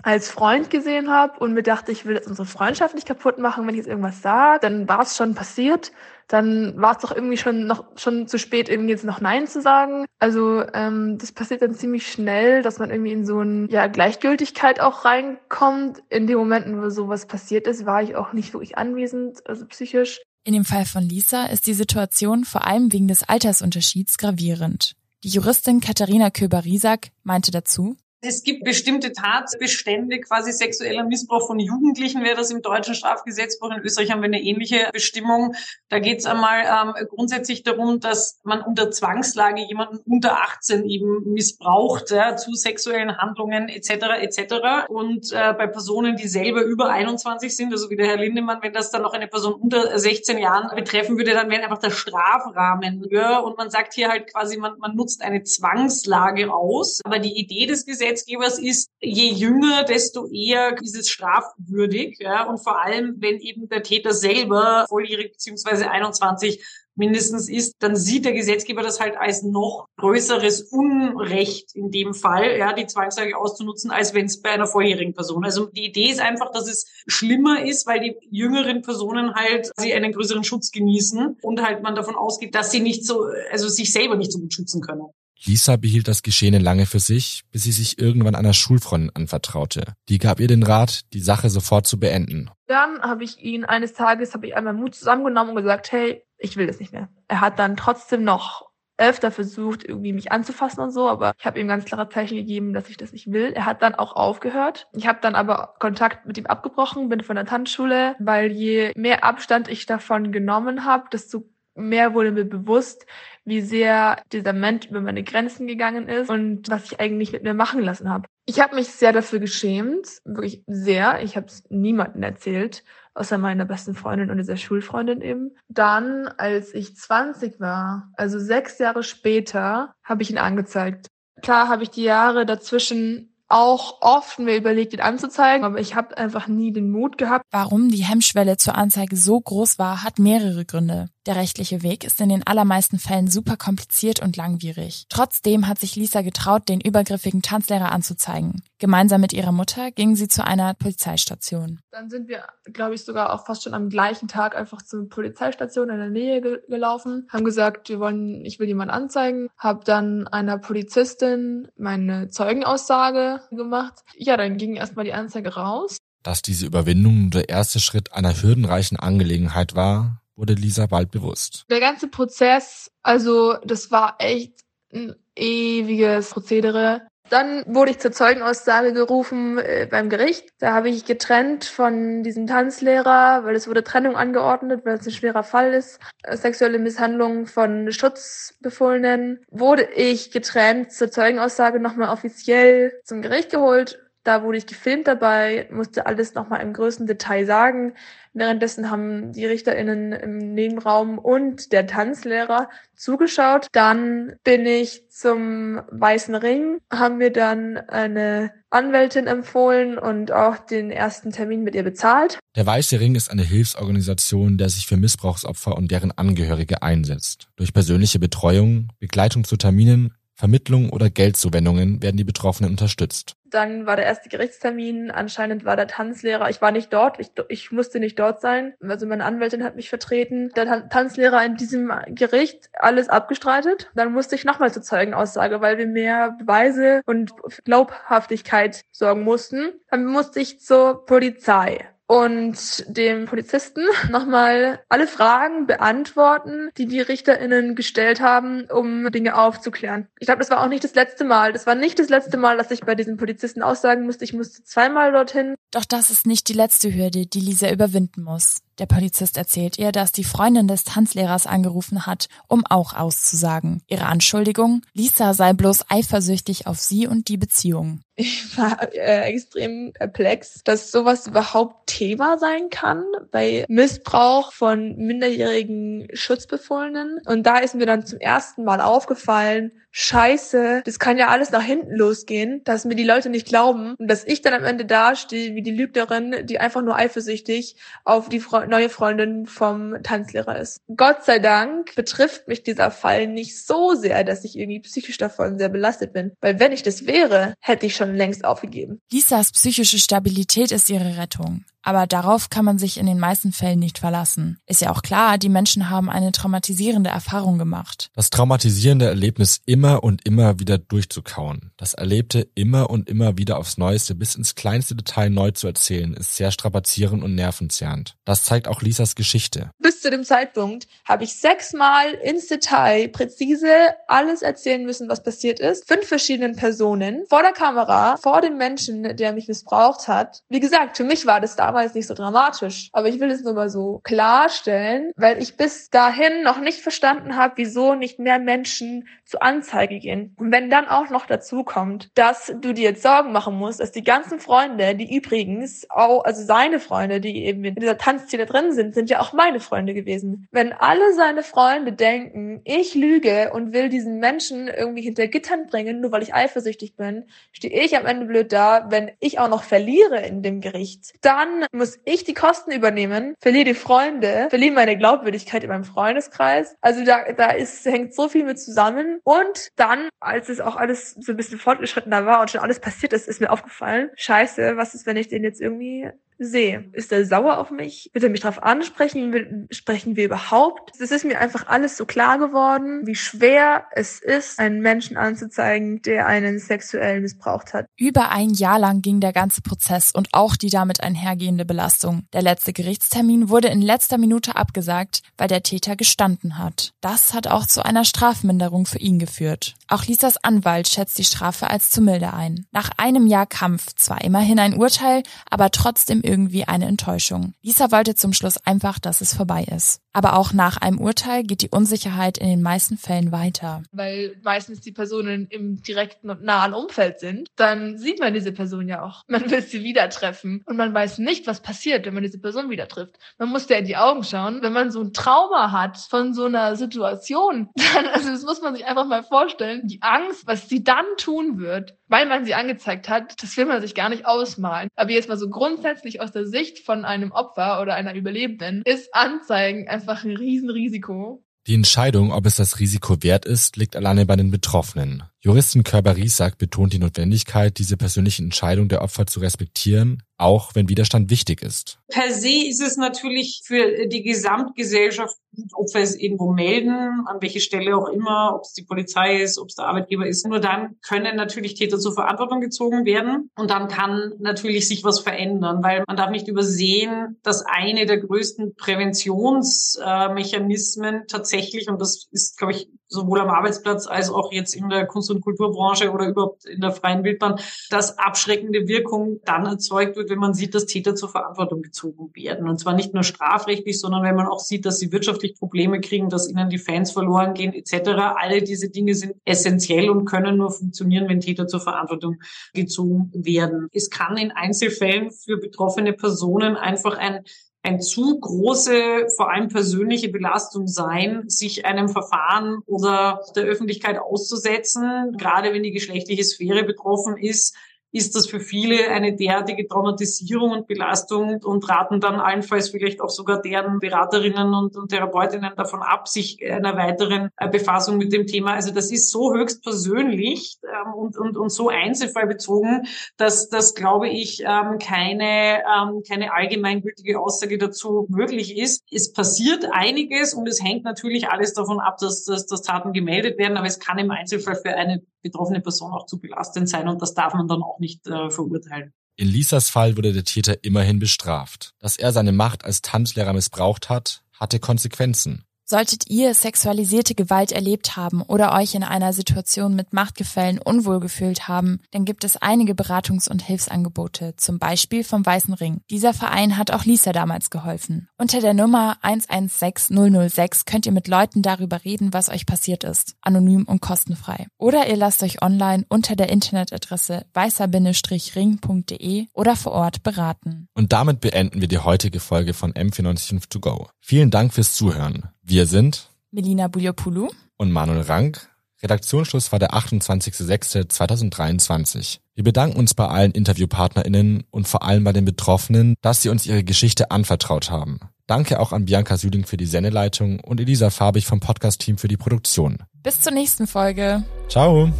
als 0.04 0.30
Freund 0.30 0.68
gesehen 0.68 1.10
habe 1.10 1.38
und 1.40 1.54
mir 1.54 1.62
dachte, 1.62 1.90
ich 1.90 2.04
will 2.04 2.14
jetzt 2.14 2.28
unsere 2.28 2.46
Freundschaft 2.46 2.94
nicht 2.94 3.06
kaputt 3.06 3.38
machen, 3.38 3.66
wenn 3.66 3.74
ich 3.74 3.78
jetzt 3.78 3.88
irgendwas 3.88 4.20
sage, 4.20 4.60
dann 4.60 4.86
war 4.86 5.00
es 5.00 5.16
schon 5.16 5.34
passiert, 5.34 5.92
dann 6.28 6.80
war 6.80 6.92
es 6.92 6.98
doch 6.98 7.10
irgendwie 7.10 7.38
schon 7.38 7.66
noch 7.66 7.84
schon 7.96 8.28
zu 8.28 8.38
spät, 8.38 8.68
irgendwie 8.68 8.90
jetzt 8.90 9.04
noch 9.04 9.22
Nein 9.22 9.46
zu 9.46 9.62
sagen. 9.62 10.04
Also 10.18 10.62
ähm, 10.74 11.16
das 11.18 11.32
passiert 11.32 11.62
dann 11.62 11.74
ziemlich 11.74 12.10
schnell, 12.10 12.62
dass 12.62 12.78
man 12.78 12.90
irgendwie 12.90 13.12
in 13.12 13.24
so 13.24 13.38
eine 13.38 13.66
ja, 13.70 13.86
Gleichgültigkeit 13.86 14.78
auch 14.78 15.06
reinkommt. 15.06 16.02
In 16.10 16.26
den 16.26 16.36
Momenten, 16.36 16.82
wo 16.82 16.90
sowas 16.90 17.26
passiert 17.26 17.66
ist, 17.66 17.86
war 17.86 18.02
ich 18.02 18.14
auch 18.14 18.34
nicht 18.34 18.52
wirklich 18.52 18.76
anwesend, 18.76 19.46
also 19.48 19.64
psychisch. 19.66 20.20
In 20.44 20.52
dem 20.52 20.66
Fall 20.66 20.84
von 20.84 21.02
Lisa 21.02 21.46
ist 21.46 21.66
die 21.66 21.72
Situation 21.72 22.44
vor 22.44 22.66
allem 22.66 22.92
wegen 22.92 23.08
des 23.08 23.26
Altersunterschieds 23.26 24.18
gravierend. 24.18 24.96
Die 25.24 25.30
Juristin 25.30 25.80
Katharina 25.80 26.28
Köber-Riesack 26.28 27.10
meinte 27.22 27.50
dazu, 27.50 27.96
es 28.26 28.42
gibt 28.42 28.64
bestimmte 28.64 29.12
Tatbestände, 29.12 30.20
quasi 30.20 30.52
sexueller 30.52 31.04
Missbrauch 31.04 31.46
von 31.46 31.58
Jugendlichen 31.58 32.22
wäre 32.22 32.36
das 32.36 32.50
im 32.50 32.62
deutschen 32.62 32.94
Strafgesetzbuch. 32.94 33.70
In 33.70 33.82
Österreich 33.82 34.10
haben 34.10 34.22
wir 34.22 34.26
eine 34.26 34.40
ähnliche 34.40 34.88
Bestimmung. 34.92 35.54
Da 35.88 35.98
geht 35.98 36.20
es 36.20 36.26
einmal 36.26 36.64
ähm, 36.64 37.06
grundsätzlich 37.08 37.62
darum, 37.62 38.00
dass 38.00 38.40
man 38.42 38.62
unter 38.62 38.90
Zwangslage 38.90 39.62
jemanden 39.62 39.98
unter 40.06 40.40
18 40.42 40.84
eben 40.84 41.32
missbraucht 41.32 42.10
ja, 42.10 42.36
zu 42.36 42.54
sexuellen 42.54 43.16
Handlungen 43.18 43.68
etc. 43.68 43.90
etc. 44.20 44.88
Und 44.88 45.32
äh, 45.32 45.52
bei 45.52 45.66
Personen, 45.66 46.16
die 46.16 46.28
selber 46.28 46.62
über 46.62 46.90
21 46.90 47.54
sind, 47.54 47.72
also 47.72 47.90
wie 47.90 47.96
der 47.96 48.06
Herr 48.06 48.18
Lindemann, 48.18 48.58
wenn 48.62 48.72
das 48.72 48.90
dann 48.90 49.02
noch 49.02 49.12
eine 49.12 49.28
Person 49.28 49.54
unter 49.54 49.98
16 49.98 50.38
Jahren 50.38 50.74
betreffen 50.74 51.18
würde, 51.18 51.32
dann 51.32 51.50
wäre 51.50 51.62
einfach 51.62 51.78
der 51.78 51.90
Strafrahmen 51.90 53.04
höher. 53.10 53.44
Und 53.44 53.58
man 53.58 53.70
sagt 53.70 53.94
hier 53.94 54.08
halt 54.08 54.32
quasi, 54.32 54.56
man, 54.56 54.78
man 54.78 54.94
nutzt 54.94 55.22
eine 55.22 55.42
Zwangslage 55.42 56.52
aus. 56.52 57.00
Aber 57.04 57.18
die 57.18 57.38
Idee 57.38 57.66
des 57.66 57.84
Gesetzes 57.84 58.13
Gesetzgebers 58.14 58.58
ist, 58.58 58.90
je 59.00 59.30
jünger, 59.30 59.84
desto 59.84 60.26
eher 60.28 60.76
ist 60.80 60.96
es 60.96 61.08
strafwürdig. 61.08 62.18
Ja? 62.20 62.44
Und 62.48 62.58
vor 62.58 62.80
allem, 62.80 63.16
wenn 63.18 63.38
eben 63.40 63.68
der 63.68 63.82
Täter 63.82 64.14
selber 64.14 64.86
volljährig 64.88 65.32
beziehungsweise 65.32 65.90
21 65.90 66.64
mindestens 66.96 67.48
ist, 67.48 67.74
dann 67.80 67.96
sieht 67.96 68.24
der 68.24 68.34
Gesetzgeber 68.34 68.80
das 68.82 69.00
halt 69.00 69.16
als 69.16 69.42
noch 69.42 69.88
größeres 69.96 70.70
Unrecht 70.70 71.74
in 71.74 71.90
dem 71.90 72.14
Fall, 72.14 72.56
ja, 72.56 72.72
die 72.72 72.86
Zwangslage 72.86 73.36
auszunutzen, 73.36 73.90
als 73.90 74.14
wenn 74.14 74.26
es 74.26 74.40
bei 74.40 74.50
einer 74.50 74.68
vorherigen 74.68 75.12
Person. 75.12 75.44
Also 75.44 75.66
die 75.66 75.86
Idee 75.86 76.10
ist 76.10 76.20
einfach, 76.20 76.52
dass 76.52 76.68
es 76.68 76.86
schlimmer 77.08 77.64
ist, 77.66 77.88
weil 77.88 77.98
die 77.98 78.16
jüngeren 78.30 78.82
Personen 78.82 79.34
halt 79.34 79.72
sie 79.76 79.92
einen 79.92 80.12
größeren 80.12 80.44
Schutz 80.44 80.70
genießen 80.70 81.38
und 81.42 81.62
halt 81.62 81.82
man 81.82 81.96
davon 81.96 82.14
ausgeht, 82.14 82.54
dass 82.54 82.70
sie 82.70 82.80
nicht 82.80 83.04
so, 83.04 83.26
also 83.50 83.68
sich 83.68 83.92
selber 83.92 84.14
nicht 84.14 84.30
so 84.30 84.38
gut 84.38 84.54
schützen 84.54 84.80
können. 84.80 85.08
Lisa 85.46 85.76
behielt 85.76 86.08
das 86.08 86.22
Geschehene 86.22 86.58
lange 86.58 86.86
für 86.86 87.00
sich, 87.00 87.42
bis 87.50 87.64
sie 87.64 87.72
sich 87.72 87.98
irgendwann 87.98 88.34
einer 88.34 88.52
Schulfreundin 88.52 89.10
anvertraute. 89.14 89.94
Die 90.08 90.18
gab 90.18 90.40
ihr 90.40 90.48
den 90.48 90.62
Rat, 90.62 91.12
die 91.12 91.20
Sache 91.20 91.50
sofort 91.50 91.86
zu 91.86 91.98
beenden. 91.98 92.50
Dann 92.66 93.02
habe 93.02 93.24
ich 93.24 93.40
ihn 93.40 93.64
eines 93.64 93.92
Tages, 93.92 94.34
habe 94.34 94.46
ich 94.46 94.56
einmal 94.56 94.74
Mut 94.74 94.94
zusammengenommen 94.94 95.50
und 95.50 95.62
gesagt, 95.62 95.92
hey, 95.92 96.22
ich 96.38 96.56
will 96.56 96.66
das 96.66 96.80
nicht 96.80 96.92
mehr. 96.92 97.08
Er 97.28 97.40
hat 97.40 97.58
dann 97.58 97.76
trotzdem 97.76 98.24
noch 98.24 98.70
öfter 98.96 99.30
versucht, 99.30 99.84
irgendwie 99.84 100.12
mich 100.12 100.30
anzufassen 100.30 100.80
und 100.80 100.90
so, 100.90 101.08
aber 101.08 101.32
ich 101.38 101.44
habe 101.44 101.58
ihm 101.58 101.66
ganz 101.66 101.84
klare 101.84 102.08
Zeichen 102.08 102.36
gegeben, 102.36 102.72
dass 102.72 102.88
ich 102.88 102.96
das 102.96 103.12
nicht 103.12 103.30
will. 103.32 103.52
Er 103.52 103.66
hat 103.66 103.82
dann 103.82 103.94
auch 103.94 104.14
aufgehört. 104.14 104.86
Ich 104.92 105.06
habe 105.06 105.18
dann 105.20 105.34
aber 105.34 105.74
Kontakt 105.80 106.26
mit 106.26 106.38
ihm 106.38 106.46
abgebrochen, 106.46 107.08
bin 107.08 107.22
von 107.22 107.36
der 107.36 107.46
Tanzschule, 107.46 108.14
weil 108.20 108.52
je 108.52 108.92
mehr 108.94 109.24
Abstand 109.24 109.68
ich 109.68 109.86
davon 109.86 110.30
genommen 110.30 110.84
habe, 110.84 111.08
desto 111.12 111.44
mehr 111.74 112.14
wurde 112.14 112.32
mir 112.32 112.44
bewusst, 112.44 113.06
wie 113.44 113.60
sehr 113.60 114.22
dieser 114.32 114.52
Mensch 114.52 114.86
über 114.86 115.00
meine 115.00 115.22
Grenzen 115.22 115.66
gegangen 115.66 116.08
ist 116.08 116.30
und 116.30 116.68
was 116.68 116.84
ich 116.84 117.00
eigentlich 117.00 117.32
mit 117.32 117.42
mir 117.42 117.54
machen 117.54 117.82
lassen 117.82 118.08
habe. 118.08 118.26
Ich 118.46 118.60
habe 118.60 118.74
mich 118.74 118.88
sehr 118.88 119.12
dafür 119.12 119.38
geschämt, 119.38 120.06
wirklich 120.24 120.62
sehr. 120.66 121.22
Ich 121.22 121.36
habe 121.36 121.46
es 121.46 121.64
niemandem 121.68 122.22
erzählt, 122.22 122.84
außer 123.14 123.38
meiner 123.38 123.64
besten 123.64 123.94
Freundin 123.94 124.30
und 124.30 124.38
dieser 124.38 124.56
Schulfreundin 124.56 125.20
eben. 125.20 125.56
Dann, 125.68 126.28
als 126.28 126.74
ich 126.74 126.96
20 126.96 127.60
war, 127.60 128.10
also 128.16 128.38
sechs 128.38 128.78
Jahre 128.78 129.02
später, 129.02 129.94
habe 130.02 130.22
ich 130.22 130.30
ihn 130.30 130.38
angezeigt. 130.38 131.08
Klar 131.42 131.68
habe 131.68 131.82
ich 131.82 131.90
die 131.90 132.04
Jahre 132.04 132.46
dazwischen 132.46 133.30
auch 133.48 134.00
oft 134.00 134.38
mir 134.38 134.56
überlegt, 134.56 134.94
ihn 134.94 135.00
anzuzeigen, 135.00 135.64
aber 135.64 135.78
ich 135.78 135.94
habe 135.94 136.16
einfach 136.16 136.48
nie 136.48 136.72
den 136.72 136.90
Mut 136.90 137.18
gehabt. 137.18 137.44
Warum 137.50 137.88
die 137.88 138.02
Hemmschwelle 138.02 138.56
zur 138.56 138.76
Anzeige 138.76 139.16
so 139.16 139.38
groß 139.40 139.78
war, 139.78 140.02
hat 140.02 140.18
mehrere 140.18 140.64
Gründe. 140.64 141.08
Der 141.26 141.36
rechtliche 141.36 141.82
Weg 141.82 142.04
ist 142.04 142.20
in 142.20 142.28
den 142.28 142.46
allermeisten 142.46 142.98
Fällen 142.98 143.28
super 143.28 143.56
kompliziert 143.56 144.20
und 144.20 144.36
langwierig. 144.36 145.06
Trotzdem 145.08 145.66
hat 145.66 145.78
sich 145.78 145.96
Lisa 145.96 146.20
getraut, 146.20 146.68
den 146.68 146.82
übergriffigen 146.82 147.40
Tanzlehrer 147.40 147.92
anzuzeigen. 147.92 148.62
Gemeinsam 148.78 149.22
mit 149.22 149.32
ihrer 149.32 149.52
Mutter 149.52 149.90
ging 149.90 150.16
sie 150.16 150.28
zu 150.28 150.44
einer 150.44 150.74
Polizeistation. 150.74 151.80
Dann 151.90 152.10
sind 152.10 152.28
wir, 152.28 152.44
glaube 152.70 152.94
ich, 152.94 153.06
sogar 153.06 153.32
auch 153.32 153.46
fast 153.46 153.62
schon 153.62 153.72
am 153.72 153.88
gleichen 153.88 154.28
Tag 154.28 154.54
einfach 154.54 154.82
zur 154.82 155.08
Polizeistation 155.08 155.88
in 155.88 155.96
der 155.96 156.10
Nähe 156.10 156.42
ge 156.42 156.60
gelaufen, 156.68 157.26
haben 157.30 157.44
gesagt, 157.44 157.88
wir 157.88 158.00
wollen, 158.00 158.44
ich 158.44 158.58
will 158.58 158.68
jemanden 158.68 158.92
anzeigen, 158.92 159.48
habe 159.56 159.82
dann 159.84 160.28
einer 160.28 160.58
Polizistin 160.58 161.68
meine 161.76 162.28
Zeugenaussage 162.28 163.40
gemacht. 163.50 164.00
Ja, 164.16 164.36
dann 164.36 164.58
ging 164.58 164.76
erstmal 164.76 165.06
die 165.06 165.14
Anzeige 165.14 165.54
raus. 165.54 165.96
Dass 166.22 166.42
diese 166.42 166.66
Überwindung 166.66 167.30
der 167.30 167.48
erste 167.48 167.80
Schritt 167.80 168.12
einer 168.12 168.42
hürdenreichen 168.42 168.98
Angelegenheit 168.98 169.74
war, 169.74 170.22
wurde 170.36 170.54
Lisa 170.54 170.86
bald 170.86 171.10
bewusst. 171.10 171.64
Der 171.70 171.80
ganze 171.80 172.08
Prozess, 172.08 172.90
also 173.02 173.56
das 173.64 173.90
war 173.90 174.16
echt 174.18 174.60
ein 174.92 175.14
ewiges 175.36 176.30
Prozedere. 176.30 177.02
Dann 177.30 177.64
wurde 177.66 177.92
ich 177.92 177.98
zur 178.00 178.12
Zeugenaussage 178.12 178.92
gerufen 178.92 179.58
äh, 179.58 179.88
beim 179.90 180.10
Gericht. 180.10 180.50
Da 180.58 180.74
habe 180.74 180.90
ich 180.90 181.06
getrennt 181.06 181.64
von 181.64 182.22
diesem 182.22 182.46
Tanzlehrer, 182.46 183.44
weil 183.44 183.56
es 183.56 183.66
wurde 183.66 183.82
Trennung 183.82 184.14
angeordnet, 184.14 184.84
weil 184.84 184.98
es 184.98 185.06
ein 185.06 185.12
schwerer 185.12 185.42
Fall 185.42 185.72
ist. 185.72 186.00
Äh, 186.22 186.36
sexuelle 186.36 186.78
Misshandlung 186.78 187.46
von 187.46 187.90
Schutzbefohlenen. 187.92 189.42
Wurde 189.50 189.88
ich 189.94 190.32
getrennt 190.32 190.92
zur 190.92 191.10
Zeugenaussage 191.10 191.80
nochmal 191.80 192.10
offiziell 192.10 192.92
zum 193.04 193.22
Gericht 193.22 193.50
geholt. 193.50 194.03
Da 194.24 194.42
wurde 194.42 194.56
ich 194.56 194.66
gefilmt 194.66 195.06
dabei, 195.06 195.68
musste 195.70 196.06
alles 196.06 196.34
nochmal 196.34 196.62
im 196.62 196.72
größten 196.72 197.06
Detail 197.06 197.44
sagen. 197.44 197.92
Währenddessen 198.32 198.90
haben 198.90 199.32
die 199.32 199.44
RichterInnen 199.44 200.12
im 200.12 200.54
Nebenraum 200.54 201.18
und 201.18 201.72
der 201.72 201.86
Tanzlehrer 201.86 202.70
zugeschaut. 202.96 203.66
Dann 203.72 204.32
bin 204.42 204.64
ich 204.64 205.10
zum 205.10 205.82
Weißen 205.90 206.34
Ring, 206.34 206.78
haben 206.90 207.18
mir 207.18 207.30
dann 207.30 207.76
eine 207.76 208.52
Anwältin 208.70 209.26
empfohlen 209.26 209.98
und 209.98 210.32
auch 210.32 210.56
den 210.56 210.90
ersten 210.90 211.30
Termin 211.30 211.62
mit 211.62 211.74
ihr 211.74 211.84
bezahlt. 211.84 212.38
Der 212.56 212.66
Weiße 212.66 212.98
Ring 212.98 213.14
ist 213.14 213.30
eine 213.30 213.42
Hilfsorganisation, 213.42 214.56
der 214.56 214.70
sich 214.70 214.86
für 214.86 214.96
Missbrauchsopfer 214.96 215.76
und 215.76 215.90
deren 215.90 216.12
Angehörige 216.12 216.82
einsetzt. 216.82 217.48
Durch 217.56 217.74
persönliche 217.74 218.18
Betreuung, 218.18 218.88
Begleitung 218.98 219.44
zu 219.44 219.58
Terminen, 219.58 220.14
Vermittlung 220.34 220.90
oder 220.90 221.10
Geldzuwendungen 221.10 222.02
werden 222.02 222.16
die 222.16 222.24
Betroffenen 222.24 222.72
unterstützt. 222.72 223.36
Dann 223.54 223.86
war 223.86 223.94
der 223.94 224.04
erste 224.04 224.28
Gerichtstermin. 224.28 225.12
Anscheinend 225.12 225.64
war 225.64 225.76
der 225.76 225.86
Tanzlehrer. 225.86 226.50
Ich 226.50 226.60
war 226.60 226.72
nicht 226.72 226.92
dort. 226.92 227.20
Ich, 227.20 227.30
ich 227.48 227.70
musste 227.70 228.00
nicht 228.00 228.18
dort 228.18 228.40
sein. 228.40 228.74
Also 228.82 229.06
meine 229.06 229.24
Anwältin 229.24 229.62
hat 229.62 229.76
mich 229.76 229.88
vertreten. 229.88 230.50
Der 230.56 230.88
Tanzlehrer 230.88 231.44
in 231.44 231.54
diesem 231.54 231.92
Gericht 232.08 232.68
alles 232.74 233.08
abgestreitet. 233.08 233.92
Dann 233.94 234.12
musste 234.12 234.34
ich 234.34 234.44
nochmal 234.44 234.72
zur 234.72 234.82
Zeugenaussage, 234.82 235.60
weil 235.60 235.78
wir 235.78 235.86
mehr 235.86 236.32
Beweise 236.36 237.02
und 237.06 237.32
Glaubhaftigkeit 237.64 238.82
sorgen 238.90 239.22
mussten. 239.22 239.72
Dann 239.88 240.04
musste 240.04 240.40
ich 240.40 240.58
zur 240.58 241.06
Polizei 241.06 241.88
und 242.06 242.84
dem 242.88 243.26
Polizisten 243.26 243.84
nochmal 244.10 244.80
alle 244.88 245.06
Fragen 245.06 245.66
beantworten, 245.66 246.70
die 246.76 246.86
die 246.86 247.00
RichterInnen 247.00 247.74
gestellt 247.74 248.20
haben, 248.20 248.64
um 248.70 249.10
Dinge 249.10 249.38
aufzuklären. 249.38 250.08
Ich 250.18 250.26
glaube, 250.26 250.40
das 250.40 250.50
war 250.50 250.62
auch 250.62 250.68
nicht 250.68 250.84
das 250.84 250.94
letzte 250.94 251.24
Mal. 251.24 251.52
Das 251.52 251.66
war 251.66 251.74
nicht 251.74 251.98
das 251.98 252.08
letzte 252.08 252.36
Mal, 252.36 252.56
dass 252.56 252.70
ich 252.70 252.80
bei 252.80 252.94
diesem 252.94 253.16
Polizisten 253.16 253.62
aussagen 253.62 254.04
musste. 254.04 254.24
Ich 254.24 254.32
musste 254.32 254.62
zweimal 254.64 255.12
dorthin. 255.12 255.54
Doch 255.70 255.84
das 255.84 256.10
ist 256.10 256.26
nicht 256.26 256.48
die 256.48 256.54
letzte 256.54 256.94
Hürde, 256.94 257.26
die 257.26 257.40
Lisa 257.40 257.70
überwinden 257.70 258.22
muss. 258.22 258.63
Der 258.78 258.86
Polizist 258.86 259.36
erzählt 259.36 259.78
ihr, 259.78 259.92
dass 259.92 260.10
die 260.10 260.24
Freundin 260.24 260.66
des 260.66 260.82
Tanzlehrers 260.84 261.46
angerufen 261.46 262.06
hat, 262.06 262.28
um 262.48 262.64
auch 262.66 262.94
auszusagen. 262.94 263.82
Ihre 263.86 264.06
Anschuldigung, 264.06 264.82
Lisa 264.92 265.32
sei 265.32 265.52
bloß 265.52 265.84
eifersüchtig 265.90 266.66
auf 266.66 266.78
sie 266.78 267.06
und 267.06 267.28
die 267.28 267.36
Beziehung. 267.36 268.00
Ich 268.16 268.56
war 268.56 268.92
äh, 268.94 269.22
extrem 269.22 269.92
perplex, 269.92 270.62
dass 270.64 270.90
sowas 270.90 271.26
überhaupt 271.26 271.88
Thema 271.88 272.38
sein 272.38 272.68
kann 272.70 273.04
bei 273.30 273.64
Missbrauch 273.68 274.52
von 274.52 274.96
minderjährigen 274.96 276.08
Schutzbefohlenen. 276.12 277.20
Und 277.26 277.44
da 277.44 277.58
ist 277.58 277.74
mir 277.74 277.86
dann 277.86 278.06
zum 278.06 278.18
ersten 278.18 278.64
Mal 278.64 278.80
aufgefallen, 278.80 279.72
scheiße, 279.94 280.82
das 280.84 280.98
kann 280.98 281.16
ja 281.18 281.28
alles 281.28 281.52
nach 281.52 281.62
hinten 281.62 281.94
losgehen, 281.94 282.62
dass 282.64 282.84
mir 282.84 282.96
die 282.96 283.04
Leute 283.04 283.30
nicht 283.30 283.46
glauben 283.46 283.94
und 283.96 284.08
dass 284.08 284.24
ich 284.24 284.42
dann 284.42 284.52
am 284.52 284.64
Ende 284.64 284.84
dastehe 284.84 285.54
wie 285.54 285.62
die 285.62 285.70
Lügnerin, 285.70 286.46
die 286.46 286.58
einfach 286.58 286.82
nur 286.82 286.96
eifersüchtig 286.96 287.76
auf 288.04 288.28
die 288.28 288.40
Fre 288.40 288.66
neue 288.66 288.88
Freundin 288.88 289.46
vom 289.46 290.02
Tanzlehrer 290.02 290.58
ist. 290.58 290.80
Gott 290.96 291.24
sei 291.24 291.38
Dank 291.38 291.94
betrifft 291.94 292.48
mich 292.48 292.64
dieser 292.64 292.90
Fall 292.90 293.28
nicht 293.28 293.64
so 293.64 293.94
sehr, 293.94 294.24
dass 294.24 294.44
ich 294.44 294.58
irgendwie 294.58 294.80
psychisch 294.80 295.16
davon 295.16 295.58
sehr 295.58 295.68
belastet 295.68 296.12
bin, 296.12 296.32
weil 296.40 296.58
wenn 296.58 296.72
ich 296.72 296.82
das 296.82 297.06
wäre, 297.06 297.54
hätte 297.60 297.86
ich 297.86 297.94
schon 297.94 298.16
längst 298.16 298.44
aufgegeben. 298.44 299.00
Lisas 299.12 299.52
psychische 299.52 299.98
Stabilität 299.98 300.72
ist 300.72 300.90
ihre 300.90 301.18
Rettung. 301.18 301.64
Aber 301.84 302.06
darauf 302.06 302.48
kann 302.50 302.64
man 302.64 302.78
sich 302.78 302.98
in 302.98 303.06
den 303.06 303.18
meisten 303.18 303.52
Fällen 303.52 303.78
nicht 303.78 303.98
verlassen. 303.98 304.58
Ist 304.66 304.80
ja 304.80 304.90
auch 304.90 305.02
klar, 305.02 305.36
die 305.36 305.50
Menschen 305.50 305.90
haben 305.90 306.08
eine 306.08 306.32
traumatisierende 306.32 307.10
Erfahrung 307.10 307.58
gemacht. 307.58 308.10
Das 308.14 308.30
traumatisierende 308.30 309.06
Erlebnis 309.06 309.60
immer 309.66 310.02
und 310.02 310.26
immer 310.26 310.58
wieder 310.58 310.78
durchzukauen, 310.78 311.72
das 311.76 311.92
Erlebte 311.92 312.48
immer 312.54 312.88
und 312.88 313.08
immer 313.08 313.36
wieder 313.36 313.58
aufs 313.58 313.76
Neueste 313.76 314.14
bis 314.14 314.34
ins 314.34 314.54
kleinste 314.54 314.96
Detail 314.96 315.28
neu 315.28 315.50
zu 315.50 315.66
erzählen, 315.66 316.14
ist 316.14 316.36
sehr 316.36 316.50
strapazierend 316.50 317.22
und 317.22 317.34
nervenzerrend. 317.34 318.16
Das 318.24 318.44
zeigt 318.44 318.66
auch 318.66 318.80
Lisas 318.80 319.14
Geschichte. 319.14 319.70
Bis 319.78 320.00
zu 320.00 320.10
dem 320.10 320.24
Zeitpunkt 320.24 320.88
habe 321.04 321.24
ich 321.24 321.36
sechsmal 321.36 322.12
ins 322.12 322.46
Detail 322.46 323.08
präzise 323.08 323.68
alles 324.08 324.40
erzählen 324.40 324.84
müssen, 324.84 325.08
was 325.08 325.22
passiert 325.22 325.60
ist. 325.60 325.86
Fünf 325.86 326.06
verschiedenen 326.06 326.56
Personen, 326.56 327.24
vor 327.28 327.42
der 327.42 327.52
Kamera, 327.52 328.16
vor 328.16 328.40
dem 328.40 328.56
Menschen, 328.56 329.16
der 329.16 329.32
mich 329.32 329.48
missbraucht 329.48 330.08
hat. 330.08 330.40
Wie 330.48 330.60
gesagt, 330.60 330.96
für 330.96 331.04
mich 331.04 331.26
war 331.26 331.40
das 331.40 331.56
damals 331.56 331.73
damals 331.74 331.94
nicht 331.94 332.06
so 332.06 332.14
dramatisch. 332.14 332.88
Aber 332.92 333.08
ich 333.08 333.18
will 333.18 333.30
es 333.30 333.42
nur 333.42 333.54
mal 333.54 333.68
so 333.68 334.00
klarstellen, 334.04 335.10
weil 335.16 335.42
ich 335.42 335.56
bis 335.56 335.90
dahin 335.90 336.42
noch 336.42 336.60
nicht 336.60 336.80
verstanden 336.80 337.36
habe, 337.36 337.54
wieso 337.56 337.94
nicht 337.94 338.18
mehr 338.18 338.38
Menschen 338.38 339.08
zur 339.24 339.42
Anzeige 339.42 339.98
gehen. 339.98 340.34
Und 340.38 340.52
wenn 340.52 340.70
dann 340.70 340.86
auch 340.86 341.10
noch 341.10 341.26
dazu 341.26 341.64
kommt, 341.64 342.10
dass 342.14 342.54
du 342.60 342.72
dir 342.72 342.84
jetzt 342.84 343.02
Sorgen 343.02 343.32
machen 343.32 343.56
musst, 343.56 343.80
dass 343.80 343.90
die 343.90 344.04
ganzen 344.04 344.38
Freunde, 344.38 344.94
die 344.94 345.16
übrigens 345.16 345.86
auch, 345.90 346.24
also 346.24 346.44
seine 346.44 346.78
Freunde, 346.78 347.20
die 347.20 347.44
eben 347.44 347.64
in 347.64 347.74
dieser 347.74 347.98
Tanzszene 347.98 348.46
drin 348.46 348.72
sind, 348.72 348.94
sind 348.94 349.10
ja 349.10 349.20
auch 349.20 349.32
meine 349.32 349.60
Freunde 349.60 349.94
gewesen. 349.94 350.46
Wenn 350.52 350.72
alle 350.72 351.14
seine 351.14 351.42
Freunde 351.42 351.92
denken, 351.92 352.60
ich 352.64 352.94
lüge 352.94 353.50
und 353.52 353.72
will 353.72 353.88
diesen 353.88 354.20
Menschen 354.20 354.68
irgendwie 354.68 355.02
hinter 355.02 355.26
Gittern 355.26 355.66
bringen, 355.66 356.00
nur 356.00 356.12
weil 356.12 356.22
ich 356.22 356.34
eifersüchtig 356.34 356.94
bin, 356.94 357.24
stehe 357.52 357.82
ich 357.82 357.96
am 357.96 358.06
Ende 358.06 358.26
blöd 358.26 358.52
da, 358.52 358.86
wenn 358.90 359.10
ich 359.20 359.38
auch 359.38 359.48
noch 359.48 359.64
verliere 359.64 360.20
in 360.20 360.42
dem 360.42 360.60
Gericht. 360.60 361.14
Dann 361.22 361.63
muss 361.72 361.98
ich 362.04 362.24
die 362.24 362.34
Kosten 362.34 362.72
übernehmen, 362.72 363.34
verliere 363.40 363.64
die 363.64 363.74
Freunde, 363.74 364.46
verliere 364.50 364.74
meine 364.74 364.96
Glaubwürdigkeit 364.96 365.62
in 365.62 365.70
meinem 365.70 365.84
Freundeskreis. 365.84 366.76
Also 366.80 367.04
da, 367.04 367.32
da 367.32 367.50
ist, 367.50 367.84
hängt 367.84 368.14
so 368.14 368.28
viel 368.28 368.44
mit 368.44 368.58
zusammen. 368.58 369.20
Und 369.24 369.68
dann, 369.76 370.08
als 370.20 370.48
es 370.48 370.60
auch 370.60 370.76
alles 370.76 371.12
so 371.12 371.32
ein 371.32 371.36
bisschen 371.36 371.58
fortgeschrittener 371.58 372.26
war 372.26 372.40
und 372.40 372.50
schon 372.50 372.60
alles 372.60 372.80
passiert 372.80 373.12
ist, 373.12 373.28
ist 373.28 373.40
mir 373.40 373.50
aufgefallen, 373.50 374.10
scheiße, 374.16 374.76
was 374.76 374.94
ist, 374.94 375.06
wenn 375.06 375.16
ich 375.16 375.28
den 375.28 375.44
jetzt 375.44 375.60
irgendwie 375.60 376.10
sehe. 376.38 376.84
Ist 376.92 377.12
er 377.12 377.24
sauer 377.24 377.58
auf 377.58 377.70
mich? 377.70 378.10
Wird 378.12 378.24
er 378.24 378.30
mich 378.30 378.40
darauf 378.40 378.62
ansprechen? 378.62 379.68
Sprechen 379.70 380.16
wir 380.16 380.24
überhaupt? 380.24 380.92
Es 380.98 381.10
ist 381.10 381.24
mir 381.24 381.40
einfach 381.40 381.66
alles 381.66 381.96
so 381.96 382.06
klar 382.06 382.38
geworden, 382.38 383.06
wie 383.06 383.14
schwer 383.14 383.84
es 383.92 384.20
ist, 384.20 384.58
einen 384.58 384.80
Menschen 384.80 385.16
anzuzeigen, 385.16 386.02
der 386.02 386.26
einen 386.26 386.58
sexuell 386.58 387.20
missbraucht 387.20 387.74
hat. 387.74 387.86
Über 387.96 388.30
ein 388.30 388.50
Jahr 388.50 388.78
lang 388.78 389.02
ging 389.02 389.20
der 389.20 389.32
ganze 389.32 389.62
Prozess 389.62 390.12
und 390.12 390.28
auch 390.32 390.56
die 390.56 390.70
damit 390.70 391.02
einhergehende 391.02 391.64
Belastung. 391.64 392.26
Der 392.32 392.42
letzte 392.42 392.72
Gerichtstermin 392.72 393.48
wurde 393.48 393.68
in 393.68 393.82
letzter 393.82 394.18
Minute 394.18 394.56
abgesagt, 394.56 395.22
weil 395.38 395.48
der 395.48 395.62
Täter 395.62 395.96
gestanden 395.96 396.58
hat. 396.58 396.92
Das 397.00 397.34
hat 397.34 397.46
auch 397.46 397.66
zu 397.66 397.84
einer 397.84 398.04
Strafminderung 398.04 398.86
für 398.86 398.98
ihn 398.98 399.18
geführt. 399.18 399.74
Auch 399.88 400.04
Lisas 400.04 400.42
Anwalt 400.42 400.88
schätzt 400.88 401.18
die 401.18 401.24
Strafe 401.24 401.70
als 401.70 401.90
zu 401.90 402.00
milde 402.00 402.32
ein. 402.32 402.66
Nach 402.72 402.90
einem 402.96 403.26
Jahr 403.26 403.46
Kampf 403.46 403.94
zwar 403.94 404.22
immerhin 404.22 404.58
ein 404.58 404.74
Urteil, 404.74 405.22
aber 405.50 405.70
trotzdem 405.70 406.22
irgendwie 406.24 406.64
eine 406.64 406.86
Enttäuschung. 406.86 407.54
Lisa 407.62 407.92
wollte 407.92 408.14
zum 408.14 408.32
Schluss 408.32 408.56
einfach, 408.58 408.98
dass 408.98 409.20
es 409.20 409.34
vorbei 409.34 409.64
ist. 409.64 410.00
Aber 410.14 410.38
auch 410.38 410.52
nach 410.52 410.76
einem 410.76 411.00
Urteil 411.00 411.42
geht 411.42 411.60
die 411.60 411.68
Unsicherheit 411.68 412.38
in 412.38 412.48
den 412.48 412.62
meisten 412.62 412.96
Fällen 412.96 413.32
weiter. 413.32 413.82
Weil 413.92 414.36
meistens 414.42 414.80
die 414.80 414.92
Personen 414.92 415.48
im 415.50 415.82
direkten 415.82 416.30
und 416.30 416.42
nahen 416.42 416.72
Umfeld 416.72 417.18
sind, 417.18 417.48
dann 417.56 417.98
sieht 417.98 418.20
man 418.20 418.32
diese 418.32 418.52
Person 418.52 418.88
ja 418.88 419.02
auch. 419.02 419.24
Man 419.26 419.50
will 419.50 419.60
sie 419.60 419.82
wieder 419.82 420.08
treffen 420.08 420.62
und 420.66 420.76
man 420.76 420.94
weiß 420.94 421.18
nicht, 421.18 421.48
was 421.48 421.60
passiert, 421.60 422.06
wenn 422.06 422.14
man 422.14 422.22
diese 422.22 422.38
Person 422.38 422.70
wieder 422.70 422.86
trifft. 422.86 423.18
Man 423.38 423.48
muss 423.48 423.66
der 423.66 423.80
in 423.80 423.86
die 423.86 423.96
Augen 423.96 424.22
schauen. 424.22 424.62
Wenn 424.62 424.72
man 424.72 424.92
so 424.92 425.00
ein 425.00 425.12
Trauma 425.12 425.72
hat 425.72 425.98
von 425.98 426.32
so 426.32 426.44
einer 426.44 426.76
Situation, 426.76 427.68
dann, 427.94 428.06
also 428.06 428.30
das 428.30 428.44
muss 428.44 428.62
man 428.62 428.74
sich 428.74 428.86
einfach 428.86 429.06
mal 429.06 429.24
vorstellen, 429.24 429.88
die 429.88 430.00
Angst, 430.00 430.46
was 430.46 430.68
sie 430.68 430.84
dann 430.84 431.04
tun 431.18 431.58
wird, 431.58 431.96
weil 432.06 432.26
man 432.26 432.44
sie 432.44 432.54
angezeigt 432.54 433.08
hat, 433.08 433.42
das 433.42 433.56
will 433.56 433.64
man 433.64 433.80
sich 433.80 433.94
gar 433.94 434.08
nicht 434.08 434.26
ausmalen. 434.26 434.88
Aber 434.94 435.10
jetzt 435.10 435.28
mal 435.28 435.36
so 435.36 435.50
grundsätzlich 435.50 436.20
aus 436.20 436.30
der 436.30 436.46
Sicht 436.46 436.84
von 436.84 437.04
einem 437.04 437.32
Opfer 437.32 437.80
oder 437.82 437.94
einer 437.94 438.14
Überlebenden 438.14 438.82
ist 438.84 439.12
Anzeigen 439.14 439.88
einfach 439.88 440.03
ein 440.24 440.36
Riesenrisiko. 440.36 441.44
Die 441.66 441.74
Entscheidung, 441.74 442.32
ob 442.32 442.46
es 442.46 442.56
das 442.56 442.78
Risiko 442.78 443.22
wert 443.22 443.46
ist, 443.46 443.76
liegt 443.76 443.96
alleine 443.96 444.26
bei 444.26 444.36
den 444.36 444.50
Betroffenen. 444.50 445.22
Juristin 445.44 445.84
Körber 445.84 446.16
Riesack 446.16 446.56
betont 446.56 446.94
die 446.94 446.98
Notwendigkeit, 446.98 447.78
diese 447.78 447.98
persönliche 447.98 448.42
Entscheidung 448.42 448.88
der 448.88 449.02
Opfer 449.02 449.26
zu 449.26 449.40
respektieren, 449.40 450.22
auch 450.38 450.74
wenn 450.74 450.88
Widerstand 450.88 451.28
wichtig 451.28 451.60
ist. 451.60 451.98
Per 452.08 452.32
se 452.32 452.66
ist 452.66 452.80
es 452.80 452.96
natürlich 452.96 453.60
für 453.62 454.06
die 454.06 454.22
Gesamtgesellschaft 454.22 455.36
gut, 455.54 455.70
ob 455.74 455.92
wir 455.92 456.00
es 456.00 456.16
irgendwo 456.16 456.50
melden, 456.52 457.26
an 457.26 457.36
welche 457.40 457.60
Stelle 457.60 457.94
auch 457.96 458.08
immer, 458.08 458.54
ob 458.56 458.62
es 458.62 458.72
die 458.72 458.84
Polizei 458.84 459.42
ist, 459.42 459.58
ob 459.58 459.68
es 459.68 459.74
der 459.74 459.84
Arbeitgeber 459.86 460.26
ist. 460.26 460.46
Nur 460.46 460.60
dann 460.60 460.96
können 461.02 461.36
natürlich 461.36 461.74
Täter 461.74 461.98
zur 461.98 462.14
Verantwortung 462.14 462.62
gezogen 462.62 463.04
werden 463.04 463.50
und 463.54 463.70
dann 463.70 463.88
kann 463.88 464.32
natürlich 464.38 464.88
sich 464.88 465.04
was 465.04 465.20
verändern, 465.20 465.84
weil 465.84 466.04
man 466.06 466.16
darf 466.16 466.30
nicht 466.30 466.48
übersehen, 466.48 467.36
dass 467.42 467.66
eine 467.66 468.06
der 468.06 468.16
größten 468.18 468.76
Präventionsmechanismen 468.76 471.24
tatsächlich, 471.28 471.88
und 471.88 472.00
das 472.00 472.28
ist, 472.30 472.56
glaube 472.56 472.72
ich, 472.72 472.88
sowohl 473.06 473.40
am 473.40 473.50
Arbeitsplatz 473.50 474.06
als 474.06 474.30
auch 474.30 474.52
jetzt 474.52 474.74
in 474.74 474.88
der 474.88 475.04
Kunst- 475.06 475.33
und 475.34 475.40
Kulturbranche 475.42 476.10
oder 476.10 476.28
überhaupt 476.28 476.64
in 476.64 476.80
der 476.80 476.92
freien 476.92 477.24
Wildbahn, 477.24 477.58
dass 477.90 478.18
abschreckende 478.18 478.88
Wirkung 478.88 479.40
dann 479.44 479.66
erzeugt 479.66 480.16
wird, 480.16 480.30
wenn 480.30 480.38
man 480.38 480.54
sieht, 480.54 480.74
dass 480.74 480.86
Täter 480.86 481.14
zur 481.14 481.28
Verantwortung 481.28 481.82
gezogen 481.82 482.30
werden. 482.34 482.68
Und 482.68 482.78
zwar 482.78 482.94
nicht 482.94 483.14
nur 483.14 483.22
strafrechtlich, 483.22 484.00
sondern 484.00 484.22
wenn 484.22 484.36
man 484.36 484.46
auch 484.46 484.60
sieht, 484.60 484.86
dass 484.86 484.98
sie 484.98 485.12
wirtschaftlich 485.12 485.54
Probleme 485.56 486.00
kriegen, 486.00 486.28
dass 486.28 486.48
ihnen 486.48 486.70
die 486.70 486.78
Fans 486.78 487.10
verloren 487.10 487.54
gehen 487.54 487.72
etc. 487.72 488.10
Alle 488.36 488.62
diese 488.62 488.90
Dinge 488.90 489.14
sind 489.14 489.34
essentiell 489.44 490.10
und 490.10 490.24
können 490.24 490.56
nur 490.56 490.70
funktionieren, 490.70 491.28
wenn 491.28 491.40
Täter 491.40 491.66
zur 491.66 491.80
Verantwortung 491.80 492.38
gezogen 492.72 493.30
werden. 493.34 493.88
Es 493.92 494.10
kann 494.10 494.36
in 494.36 494.52
Einzelfällen 494.52 495.30
für 495.30 495.58
betroffene 495.58 496.12
Personen 496.12 496.76
einfach 496.76 497.18
ein 497.18 497.44
ein 497.84 498.00
zu 498.00 498.40
große, 498.40 499.26
vor 499.36 499.52
allem 499.52 499.68
persönliche 499.68 500.30
Belastung 500.30 500.88
sein, 500.88 501.44
sich 501.48 501.84
einem 501.84 502.08
Verfahren 502.08 502.78
oder 502.86 503.42
der 503.54 503.64
Öffentlichkeit 503.64 504.18
auszusetzen, 504.18 505.36
gerade 505.36 505.72
wenn 505.74 505.82
die 505.82 505.92
geschlechtliche 505.92 506.44
Sphäre 506.44 506.84
betroffen 506.84 507.36
ist, 507.36 507.76
ist 508.14 508.36
das 508.36 508.46
für 508.46 508.60
viele 508.60 509.08
eine 509.08 509.34
derartige 509.34 509.88
Traumatisierung 509.88 510.70
und 510.70 510.86
Belastung 510.86 511.60
und 511.64 511.88
raten 511.88 512.20
dann 512.20 512.36
allenfalls 512.36 512.90
vielleicht 512.90 513.20
auch 513.20 513.28
sogar 513.28 513.60
deren 513.60 513.98
Beraterinnen 513.98 514.72
und, 514.72 514.96
und 514.96 515.08
Therapeutinnen 515.08 515.72
davon 515.76 516.00
ab, 516.00 516.28
sich 516.28 516.64
einer 516.64 516.96
weiteren 516.96 517.50
äh, 517.56 517.68
Befassung 517.68 518.16
mit 518.16 518.32
dem 518.32 518.46
Thema. 518.46 518.74
Also 518.74 518.94
das 518.94 519.10
ist 519.10 519.32
so 519.32 519.52
höchst 519.52 519.82
persönlich 519.82 520.78
ähm, 520.84 521.12
und, 521.12 521.36
und, 521.36 521.56
und 521.56 521.70
so 521.70 521.88
einzelfallbezogen, 521.88 523.08
dass 523.36 523.68
das, 523.68 523.96
glaube 523.96 524.28
ich, 524.28 524.62
ähm, 524.64 524.98
keine, 525.00 525.82
ähm, 525.82 526.22
keine 526.26 526.52
allgemeingültige 526.52 527.40
Aussage 527.40 527.78
dazu 527.78 528.28
möglich 528.28 528.78
ist. 528.78 529.02
Es 529.10 529.32
passiert 529.32 529.88
einiges 529.90 530.54
und 530.54 530.68
es 530.68 530.80
hängt 530.80 531.02
natürlich 531.02 531.48
alles 531.48 531.74
davon 531.74 531.98
ab, 531.98 532.18
dass, 532.18 532.44
dass, 532.44 532.66
dass 532.66 532.82
Taten 532.82 533.12
gemeldet 533.12 533.58
werden, 533.58 533.76
aber 533.76 533.88
es 533.88 533.98
kann 533.98 534.18
im 534.18 534.30
Einzelfall 534.30 534.76
für 534.76 534.94
eine 534.94 535.20
betroffene 535.44 535.80
Person 535.80 536.12
auch 536.12 536.26
zu 536.26 536.40
belastend 536.40 536.88
sein 536.88 537.06
und 537.06 537.22
das 537.22 537.34
darf 537.34 537.54
man 537.54 537.68
dann 537.68 537.82
auch 537.82 538.00
nicht 538.00 538.26
äh, 538.26 538.50
verurteilen. 538.50 539.12
In 539.36 539.48
Lisas 539.48 539.90
Fall 539.90 540.16
wurde 540.16 540.32
der 540.32 540.44
Täter 540.44 540.82
immerhin 540.82 541.18
bestraft. 541.18 541.94
Dass 541.98 542.16
er 542.16 542.32
seine 542.32 542.52
Macht 542.52 542.84
als 542.84 543.02
Tanzlehrer 543.02 543.52
missbraucht 543.52 544.08
hat, 544.08 544.44
hatte 544.52 544.78
Konsequenzen. 544.78 545.64
Solltet 545.86 546.30
ihr 546.30 546.54
sexualisierte 546.54 547.34
Gewalt 547.34 547.70
erlebt 547.70 548.16
haben 548.16 548.40
oder 548.40 548.74
euch 548.74 548.94
in 548.94 549.04
einer 549.04 549.34
Situation 549.34 549.94
mit 549.94 550.14
Machtgefällen 550.14 550.78
unwohl 550.78 551.20
gefühlt 551.20 551.68
haben, 551.68 552.00
dann 552.10 552.24
gibt 552.24 552.44
es 552.44 552.56
einige 552.56 552.94
Beratungs- 552.94 553.50
und 553.50 553.60
Hilfsangebote, 553.60 554.54
zum 554.56 554.78
Beispiel 554.78 555.24
vom 555.24 555.44
Weißen 555.44 555.74
Ring. 555.74 556.00
Dieser 556.08 556.32
Verein 556.32 556.78
hat 556.78 556.90
auch 556.90 557.04
Lisa 557.04 557.32
damals 557.32 557.68
geholfen. 557.68 558.28
Unter 558.38 558.62
der 558.62 558.72
Nummer 558.72 559.18
116006 559.20 560.86
könnt 560.86 561.04
ihr 561.04 561.12
mit 561.12 561.28
Leuten 561.28 561.60
darüber 561.60 562.02
reden, 562.02 562.32
was 562.32 562.48
euch 562.48 562.64
passiert 562.64 563.04
ist, 563.04 563.34
anonym 563.42 563.84
und 563.84 564.00
kostenfrei. 564.00 564.66
Oder 564.78 565.06
ihr 565.08 565.16
lasst 565.16 565.42
euch 565.42 565.60
online 565.60 566.06
unter 566.08 566.34
der 566.34 566.48
Internetadresse 566.48 567.44
weißer-ring.de 567.52 569.46
oder 569.52 569.76
vor 569.76 569.92
Ort 569.92 570.22
beraten. 570.22 570.88
Und 570.94 571.12
damit 571.12 571.40
beenden 571.40 571.82
wir 571.82 571.88
die 571.88 571.98
heutige 571.98 572.40
Folge 572.40 572.72
von 572.72 572.94
M495 572.94 573.68
To 573.68 573.80
Go. 573.80 574.08
Vielen 574.20 574.50
Dank 574.50 574.72
fürs 574.72 574.94
Zuhören. 574.94 575.50
Wir 575.66 575.86
sind 575.86 576.28
Melina 576.50 576.88
Buliopoulou 576.88 577.48
und 577.78 577.90
Manuel 577.90 578.20
Rank. 578.20 578.68
Redaktionsschluss 579.02 579.72
war 579.72 579.78
der 579.78 579.94
28.06.2023. 579.94 582.40
Wir 582.54 582.64
bedanken 582.64 582.98
uns 582.98 583.14
bei 583.14 583.26
allen 583.26 583.52
InterviewpartnerInnen 583.52 584.64
und 584.70 584.86
vor 584.86 585.04
allem 585.04 585.24
bei 585.24 585.32
den 585.32 585.46
Betroffenen, 585.46 586.16
dass 586.20 586.42
sie 586.42 586.50
uns 586.50 586.66
ihre 586.66 586.84
Geschichte 586.84 587.30
anvertraut 587.30 587.90
haben. 587.90 588.20
Danke 588.46 588.78
auch 588.78 588.92
an 588.92 589.06
Bianca 589.06 589.38
Süding 589.38 589.64
für 589.64 589.78
die 589.78 589.86
Sendeleitung 589.86 590.60
und 590.60 590.82
Elisa 590.82 591.08
Farbig 591.08 591.46
vom 591.46 591.60
Podcast-Team 591.60 592.18
für 592.18 592.28
die 592.28 592.36
Produktion. 592.36 592.98
Bis 593.22 593.40
zur 593.40 593.52
nächsten 593.52 593.86
Folge. 593.86 594.44
Ciao. 594.68 595.10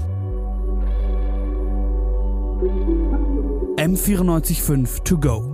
M945 3.78 5.04
To 5.04 5.18
Go 5.18 5.53